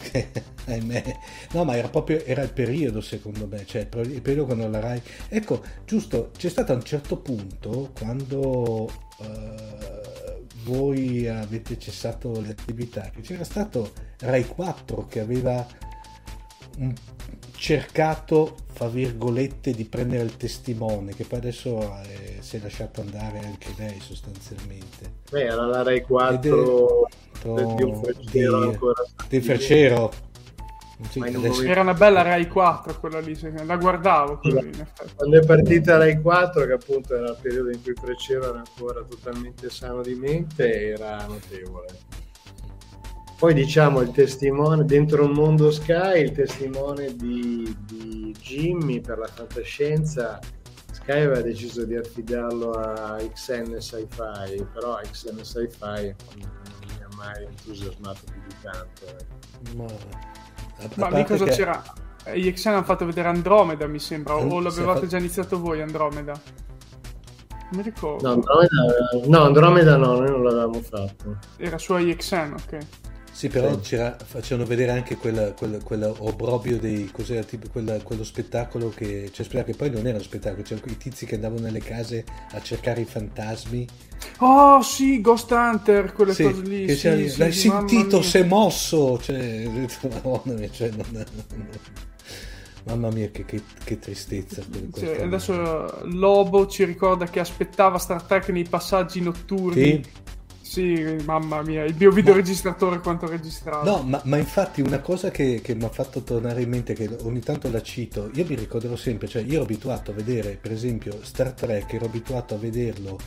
[0.66, 1.18] ahimè.
[1.52, 5.02] No, ma era proprio era il periodo secondo me, cioè il periodo quando la Rai...
[5.28, 8.84] Ecco, giusto, c'è stato a un certo punto quando
[9.18, 15.66] uh, voi avete cessato le attività, che c'era stato Rai 4 che aveva
[17.56, 23.40] cercato, fra virgolette, di prendere il testimone, che poi adesso eh, si è lasciato andare
[23.40, 25.12] anche lei sostanzialmente.
[25.30, 27.08] Beh, era la Rai 4
[29.28, 30.28] del Fercero.
[31.08, 31.62] Sì, adesso...
[31.62, 34.40] Era una bella Rai 4 quella lì, la guardavo.
[35.14, 39.02] Quando è partita Rai 4, che appunto era il periodo in cui Frecero era ancora
[39.02, 41.86] totalmente sano di mente, era notevole.
[43.40, 49.26] Poi diciamo il testimone, dentro un mondo Sky, il testimone di, di Jimmy per la
[49.26, 50.38] fantascienza,
[50.92, 56.14] Sky aveva deciso di affidarlo a XN Sci-Fi, però XN Sci-Fi
[57.20, 59.06] mai entusiasmato più di tanto.
[59.06, 59.76] Eh.
[59.76, 61.50] Ma, Ma lì cosa che...
[61.50, 61.82] c'era?
[62.34, 65.06] Gli eh, Xen hanno fatto vedere Andromeda, mi sembra, o l'avevate fatto...
[65.06, 66.32] già iniziato voi Andromeda?
[66.32, 68.26] Non mi ricordo.
[68.26, 71.38] No, Andromeda no, Andromeda no, noi non l'avevamo fatto.
[71.56, 72.78] Era su IXN, ok.
[73.40, 73.74] Sì, però
[74.26, 79.72] facevano vedere anche quella, quella obrobio dei cos'era tipo quella, quello spettacolo che cioè che
[79.72, 83.06] poi non era uno spettacolo, c'erano i tizi che andavano nelle case a cercare i
[83.06, 83.88] fantasmi.
[84.40, 86.84] Oh sì, Ghost Hunter, quelle sì, cose lì.
[86.84, 89.18] Che sì, sì, l'hai sentito, si è mosso.
[89.18, 89.66] Cioè,
[90.22, 91.68] madonna mia, cioè, non, non,
[92.84, 94.62] Mamma mia, che, che, che tristezza.
[94.98, 99.82] Cioè, adesso Lobo ci ricorda che aspettava Star Trek nei passaggi notturni.
[99.82, 100.28] Sì.
[100.70, 103.02] Sì, mamma mia, il mio videoregistratore ma...
[103.02, 103.90] quanto registrato.
[103.90, 107.10] No, ma, ma, infatti una cosa che, che mi ha fatto tornare in mente, che
[107.22, 110.70] ogni tanto la cito, io mi ricorderò sempre, cioè io ero abituato a vedere, per
[110.70, 113.18] esempio, Star Trek, ero abituato a vederlo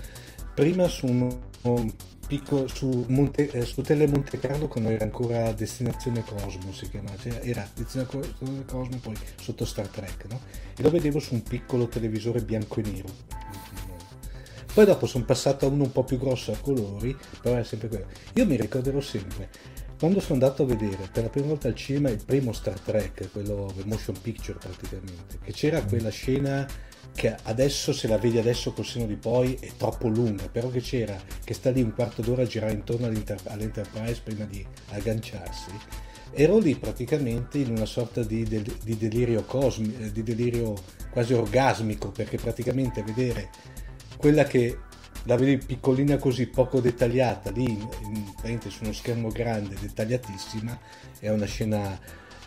[0.53, 1.93] prima su un, un
[2.25, 7.17] piccolo, su, Monte, eh, su Tele Monte Carlo quando era ancora Destinazione Cosmo si chiamava,
[7.17, 10.39] cioè era Destinazione Cosmo poi sotto Star Trek, no?
[10.77, 13.42] E lo vedevo su un piccolo televisore bianco e nero
[14.73, 17.87] poi dopo sono passato a uno un po' più grosso a colori, però era sempre
[17.87, 18.05] quello.
[18.33, 19.49] Io mi ricorderò sempre,
[19.99, 23.29] quando sono andato a vedere per la prima volta al cinema il primo Star Trek,
[23.31, 26.67] quello motion picture praticamente, che c'era quella scena
[27.13, 30.81] che adesso se la vedi adesso col seno di poi è troppo lunga, però che
[30.81, 35.71] c'era, che sta lì un quarto d'ora a girare intorno all'Enterprise prima di agganciarsi,
[36.31, 40.73] ero lì praticamente in una sorta di, del, di delirio cosmico, di delirio
[41.11, 43.49] quasi orgasmico, perché praticamente vedere
[44.17, 44.77] quella che
[45.23, 47.87] la vedi piccolina così, poco dettagliata, lì in,
[48.43, 50.77] in, su uno schermo grande, dettagliatissima,
[51.19, 51.97] è una scena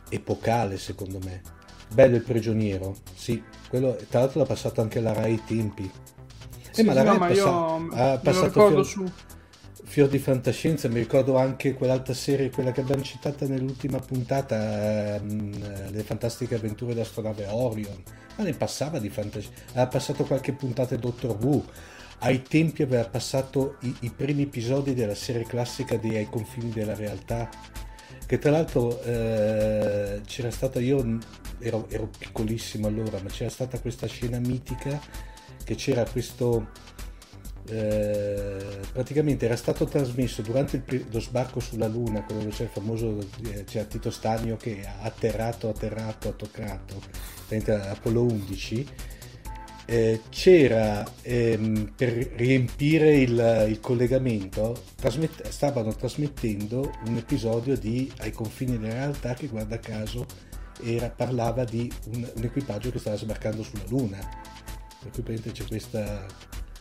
[0.09, 1.43] epocale secondo me.
[1.89, 5.85] Bello il prigioniero, sì, quello tra l'altro l'ha passato anche la Rai tempi.
[5.85, 9.12] Eh, sì, ma la Rai no, passa, ha passato fior, su...
[9.87, 15.91] fior di fantascienza, mi ricordo anche quell'altra serie, quella che abbiamo citato nell'ultima puntata, ehm,
[15.93, 18.03] Le fantastiche avventure dell'astronave Orion
[18.37, 19.62] ma ne passava di fantascienza.
[19.70, 21.64] Aveva passato qualche puntata di Doctor Who.
[22.18, 26.95] Ai tempi aveva passato i, i primi episodi della serie classica di Ai confini della
[26.95, 27.49] realtà.
[28.26, 31.18] Che tra l'altro eh, c'era stata, io
[31.61, 35.01] ero, ero piccolissimo allora, ma c'era stata questa scena mitica
[35.62, 36.68] che c'era questo
[37.69, 42.69] eh, praticamente era stato trasmesso durante il, lo sbarco sulla Luna, quello dove c'è il
[42.69, 47.01] famoso eh, c'era Tito Stagno che ha atterrato, atterrato, ha toccato,
[47.49, 48.87] Apollo 11.
[49.89, 58.33] Eh, c'era ehm, per riempire il, il collegamento trasmett- stavano trasmettendo un episodio di Ai
[58.33, 60.27] confini della realtà che guarda caso
[60.83, 64.19] era, parlava di un, un equipaggio che stava sbarcando sulla Luna
[65.11, 66.27] per cui c'è questa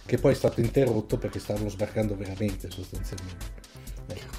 [0.06, 3.46] che poi è stato interrotto perché stavano sbarcando veramente sostanzialmente.
[4.08, 4.34] Ecco.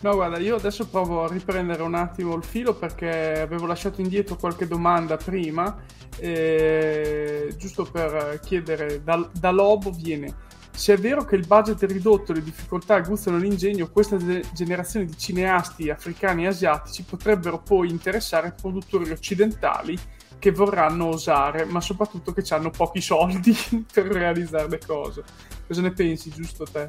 [0.00, 4.36] No, guarda, io adesso provo a riprendere un attimo il filo perché avevo lasciato indietro
[4.36, 5.82] qualche domanda prima,
[6.18, 10.34] eh, giusto per chiedere, da, da Lobo viene,
[10.76, 14.18] se è vero che il budget è ridotto le difficoltà guzzano l'ingegno, questa
[14.52, 19.98] generazione di cineasti africani e asiatici potrebbero poi interessare produttori occidentali
[20.46, 23.52] che vorranno osare, ma soprattutto che hanno pochi soldi
[23.92, 25.24] per realizzare le cose.
[25.66, 26.86] Cosa ne pensi, giusto te?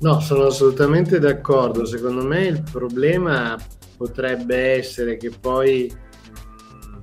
[0.00, 1.84] No, sono assolutamente d'accordo.
[1.84, 3.58] Secondo me il problema
[3.98, 6.94] potrebbe essere che poi, mm,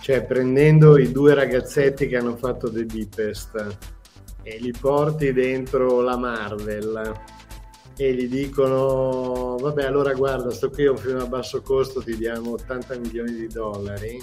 [0.00, 3.76] cioè prendendo i due ragazzetti che hanno fatto The Deepest
[4.42, 7.12] e li porti dentro la Marvel
[8.00, 12.16] e gli dicono vabbè allora guarda sto qui è un film a basso costo ti
[12.16, 14.22] diamo 80 milioni di dollari.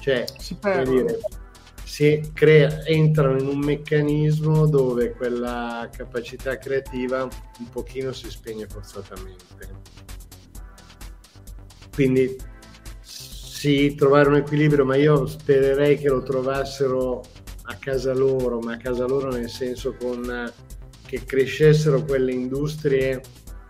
[0.00, 1.18] Cioè si, dire,
[1.84, 9.68] si crea, entrano in un meccanismo dove quella capacità creativa un pochino si spegne forzatamente.
[11.92, 12.36] Quindi
[13.02, 17.20] sì trovare un equilibrio ma io spererei che lo trovassero
[17.64, 20.52] a casa loro ma a casa loro nel senso con
[21.14, 23.22] che crescessero quelle industrie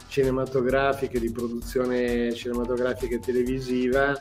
[0.09, 4.19] cinematografiche, di produzione cinematografica e televisiva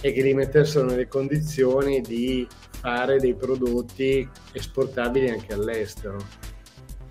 [0.00, 6.16] e che li mettessero nelle condizioni di fare dei prodotti esportabili anche all'estero.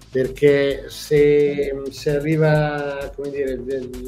[0.10, 3.60] Perché se, se arriva, come dire,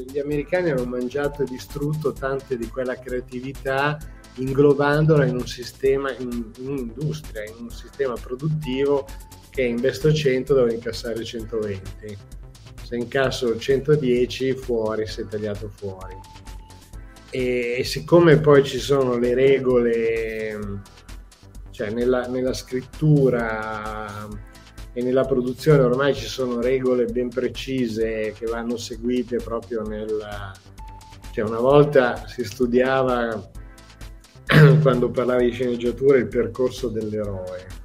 [0.08, 3.98] gli americani hanno mangiato e distrutto tante di quella creatività
[4.36, 9.06] inglobandola in un sistema, in, in un'industria, in un sistema produttivo
[9.58, 12.18] che investo 100 devo incassare 120
[12.84, 16.16] se incasso 110 fuori sei tagliato fuori.
[17.32, 20.60] E, siccome poi ci sono le regole
[21.72, 24.30] cioè nella, nella scrittura
[24.94, 30.24] e nella produzione ormai ci sono regole ben precise che vanno seguite proprio nel
[31.32, 33.50] cioè una volta si studiava
[34.84, 37.77] quando parlava di sceneggiatura il percorso dell'eroe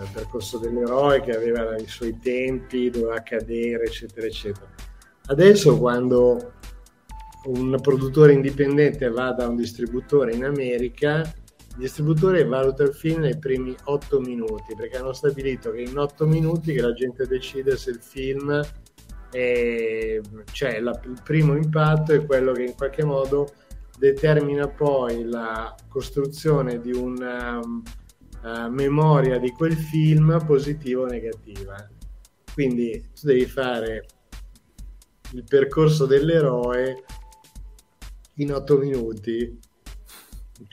[0.00, 4.68] il percorso dell'eroe che aveva i suoi tempi, doveva cadere, eccetera, eccetera.
[5.26, 6.54] Adesso quando
[7.44, 13.38] un produttore indipendente va da un distributore in America, il distributore valuta il film nei
[13.38, 17.90] primi otto minuti, perché hanno stabilito che in otto minuti che la gente decide se
[17.90, 18.60] il film
[19.30, 20.20] è,
[20.52, 23.50] cioè la, il primo impatto è quello che in qualche modo
[23.98, 27.16] determina poi la costruzione di un
[27.62, 27.82] um,
[28.42, 31.88] uh, memoria di quel film positiva o negativa.
[32.52, 34.06] Quindi tu devi fare
[35.32, 37.04] il percorso dell'eroe
[38.36, 39.58] in otto minuti.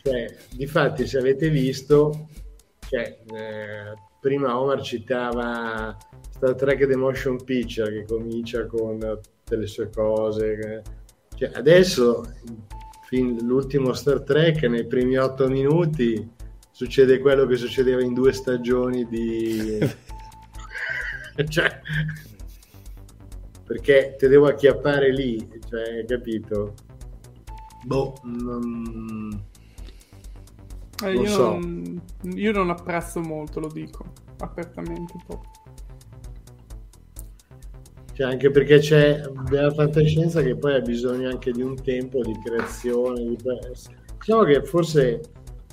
[0.04, 2.30] Cioè, difatti, se avete visto,
[2.88, 5.98] cioè, eh, prima Omar citava
[6.30, 10.84] Star Trek The Motion Picture che comincia con tutte le sue cose.
[11.36, 12.36] Cioè, adesso,
[13.12, 16.38] l'ultimo Star Trek, nei primi otto minuti,
[16.80, 19.80] succede quello che succedeva in due stagioni di...
[21.50, 21.82] cioè,
[23.66, 26.76] perché te devo acchiappare lì, cioè, capito?
[27.84, 29.44] Boh, non...
[31.04, 31.52] Eh, io, so.
[31.52, 32.02] non,
[32.34, 34.06] io non apprezzo molto, lo dico
[34.38, 35.52] apertamente proprio.
[38.14, 42.40] Cioè, anche perché c'è della fantascienza che poi ha bisogno anche di un tempo di
[42.42, 43.22] creazione.
[43.26, 43.38] Di...
[44.18, 45.20] Diciamo che forse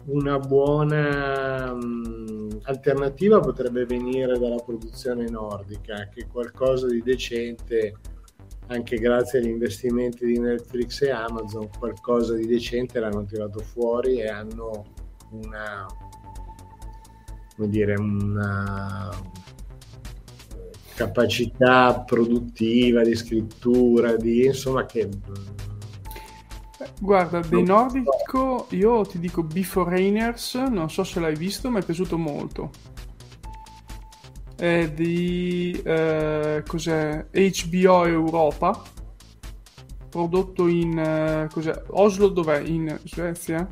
[0.07, 7.95] una buona um, alternativa potrebbe venire dalla produzione nordica, che qualcosa di decente,
[8.69, 14.29] anche grazie agli investimenti di Netflix e Amazon, qualcosa di decente l'hanno tirato fuori e
[14.29, 14.85] hanno
[15.31, 15.87] una,
[17.57, 19.11] come dire, una
[20.95, 25.09] capacità produttiva di scrittura, di insomma che
[27.01, 32.17] Guarda, dei nordico io ti dico Beforeigners, non so se l'hai visto, ma è piaciuto
[32.17, 32.71] molto.
[34.57, 37.27] È di eh, cos'è?
[37.31, 38.83] HBO Europa,
[40.09, 41.83] prodotto in eh, cos'è?
[41.89, 42.61] Oslo dov'è?
[42.61, 43.69] In Svezia?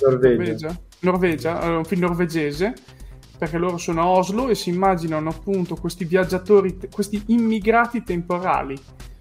[0.00, 0.36] Norvegia.
[0.36, 0.80] Norvegia?
[1.00, 2.74] Norvegia, allora, un film norvegese
[3.38, 8.76] perché loro sono a Oslo e si immaginano appunto questi viaggiatori, questi immigrati temporali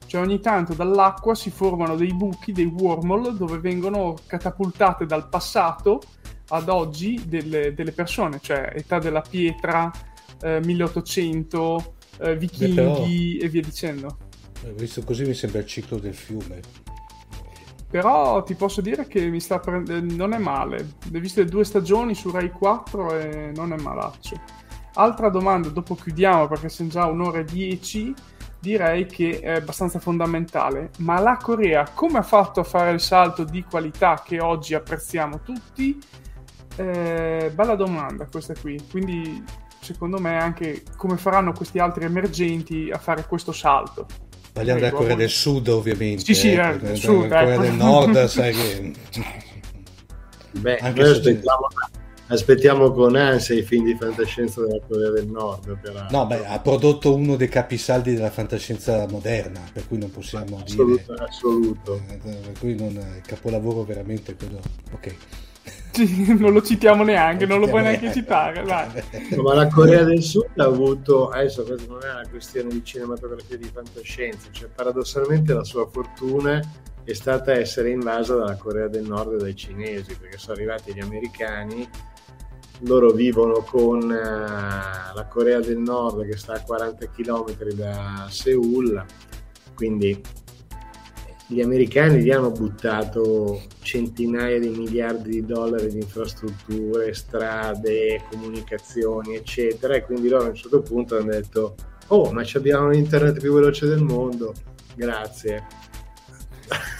[0.08, 6.02] cioè ogni tanto dall'acqua si formano dei buchi, dei wormhole, dove vengono catapultate dal passato
[6.50, 9.92] ad oggi delle, delle persone, cioè età della pietra,
[10.42, 14.18] eh, 1800, eh, vichinghi Beh, però, e via dicendo.
[14.76, 16.62] Visto così mi sembra il ciclo del fiume.
[17.90, 20.16] Però ti posso dire che mi sta prendendo.
[20.16, 20.96] Non è male.
[21.10, 24.36] Le due stagioni su Rai 4 e non è malaccio.
[24.96, 28.14] altra domanda, dopo chiudiamo perché sono già un'ora e dieci,
[28.60, 30.92] direi che è abbastanza fondamentale.
[31.00, 35.42] Ma la Corea come ha fatto a fare il salto di qualità che oggi apprezziamo
[35.42, 36.00] tutti?
[36.76, 38.80] Eh, bella domanda questa qui.
[38.90, 39.44] Quindi
[39.80, 44.06] secondo me anche come faranno questi altri emergenti a fare questo salto.
[44.52, 46.24] Parliamo della Corea del Sud ovviamente.
[46.24, 47.62] Sì, sì, eh, del Sud, Corea ecco.
[47.62, 48.94] del Nord, sai che...
[50.52, 51.68] Beh, anche noi aspettiamo,
[52.28, 55.78] aspettiamo, con ansia i film di fantascienza della Corea del Nord.
[55.80, 56.06] Però.
[56.10, 61.14] No, beh, ha prodotto uno dei capisaldi della fantascienza moderna, per cui non possiamo assoluto,
[61.14, 61.24] dire...
[61.24, 64.60] Assoluto, eh, Per cui non, il capolavoro veramente quello...
[64.92, 65.16] Ok.
[66.38, 68.64] non lo citiamo neanche, non, non lo puoi neanche citare.
[68.64, 72.84] No, ma la Corea del Sud ha avuto, adesso questa non è una questione di
[72.84, 76.62] cinematografia di fantascienza, cioè paradossalmente la sua fortuna
[77.04, 81.00] è stata essere invasa dalla Corea del Nord e dai cinesi, perché sono arrivati gli
[81.00, 81.88] americani,
[82.82, 89.04] loro vivono con uh, la Corea del Nord che sta a 40 km da Seoul,
[89.74, 90.22] quindi
[91.50, 99.96] gli americani gli hanno buttato centinaia di miliardi di dollari di infrastrutture, strade, comunicazioni, eccetera,
[99.96, 101.76] e quindi loro a un certo punto hanno detto:
[102.08, 104.54] Oh, ma abbiamo l'internet più veloce del mondo,
[104.96, 105.66] grazie.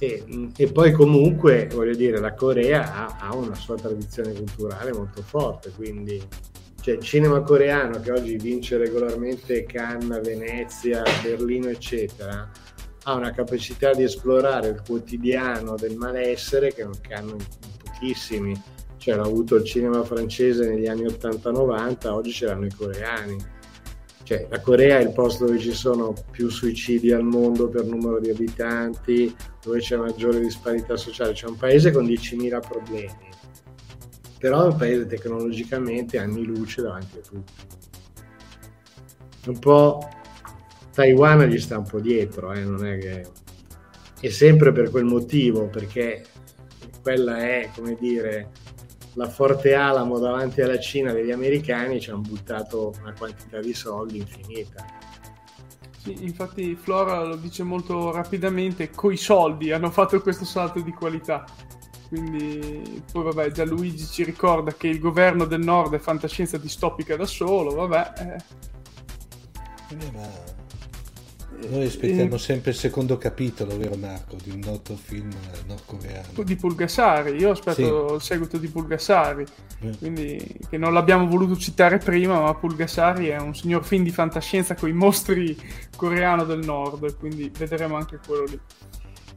[0.00, 5.20] e, e, poi comunque, voglio dire, la Corea ha, ha una sua tradizione culturale molto
[5.20, 6.20] forte, quindi
[6.80, 12.50] cioè il cinema coreano che oggi vince regolarmente Cannes, Venezia, Berlino, eccetera,
[13.02, 17.36] ha una capacità di esplorare il quotidiano del malessere che non hanno
[17.84, 18.58] pochissimi.
[18.96, 23.36] Cioè, hanno avuto il cinema francese negli anni 80-90, oggi ce l'hanno i coreani.
[24.30, 28.20] Cioè, la Corea è il posto dove ci sono più suicidi al mondo per numero
[28.20, 31.32] di abitanti, dove c'è maggiore disparità sociale.
[31.32, 33.28] C'è un paese con 10.000 problemi
[34.38, 37.52] però è un paese tecnologicamente anni luce davanti a tutti.
[39.48, 40.08] Un po'
[40.94, 43.26] Taiwan gli sta un po' dietro, eh, non è che...
[44.18, 46.24] è sempre per quel motivo, perché
[47.02, 48.50] quella è, come dire,
[49.20, 54.16] la forte alamo davanti alla Cina degli americani ci hanno buttato una quantità di soldi
[54.16, 54.82] infinita.
[55.98, 61.44] Sì, infatti Flora lo dice molto rapidamente, coi soldi hanno fatto questo salto di qualità.
[62.08, 67.14] Quindi, poi vabbè, già Luigi ci ricorda che il governo del nord è fantascienza distopica
[67.14, 68.12] da solo, vabbè.
[69.90, 70.58] Eh.
[71.68, 75.30] Noi aspettiamo eh, sempre il secondo capitolo, vero Marco, di un noto film
[75.66, 76.42] nordcoreano.
[76.42, 78.14] Di Pulgasari, io aspetto sì.
[78.14, 79.44] il seguito di Pulgasari,
[79.80, 79.96] eh.
[79.98, 84.74] quindi che non l'abbiamo voluto citare prima, ma Pulgasari è un signor film di fantascienza
[84.74, 85.56] con i mostri
[85.96, 88.60] coreano del nord, quindi vedremo anche quello lì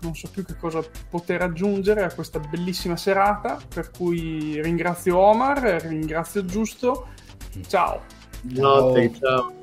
[0.03, 5.61] non so più che cosa poter aggiungere a questa bellissima serata, per cui ringrazio Omar,
[5.85, 7.07] ringrazio Giusto,
[7.67, 8.01] ciao.
[8.41, 9.62] Notte, ciao.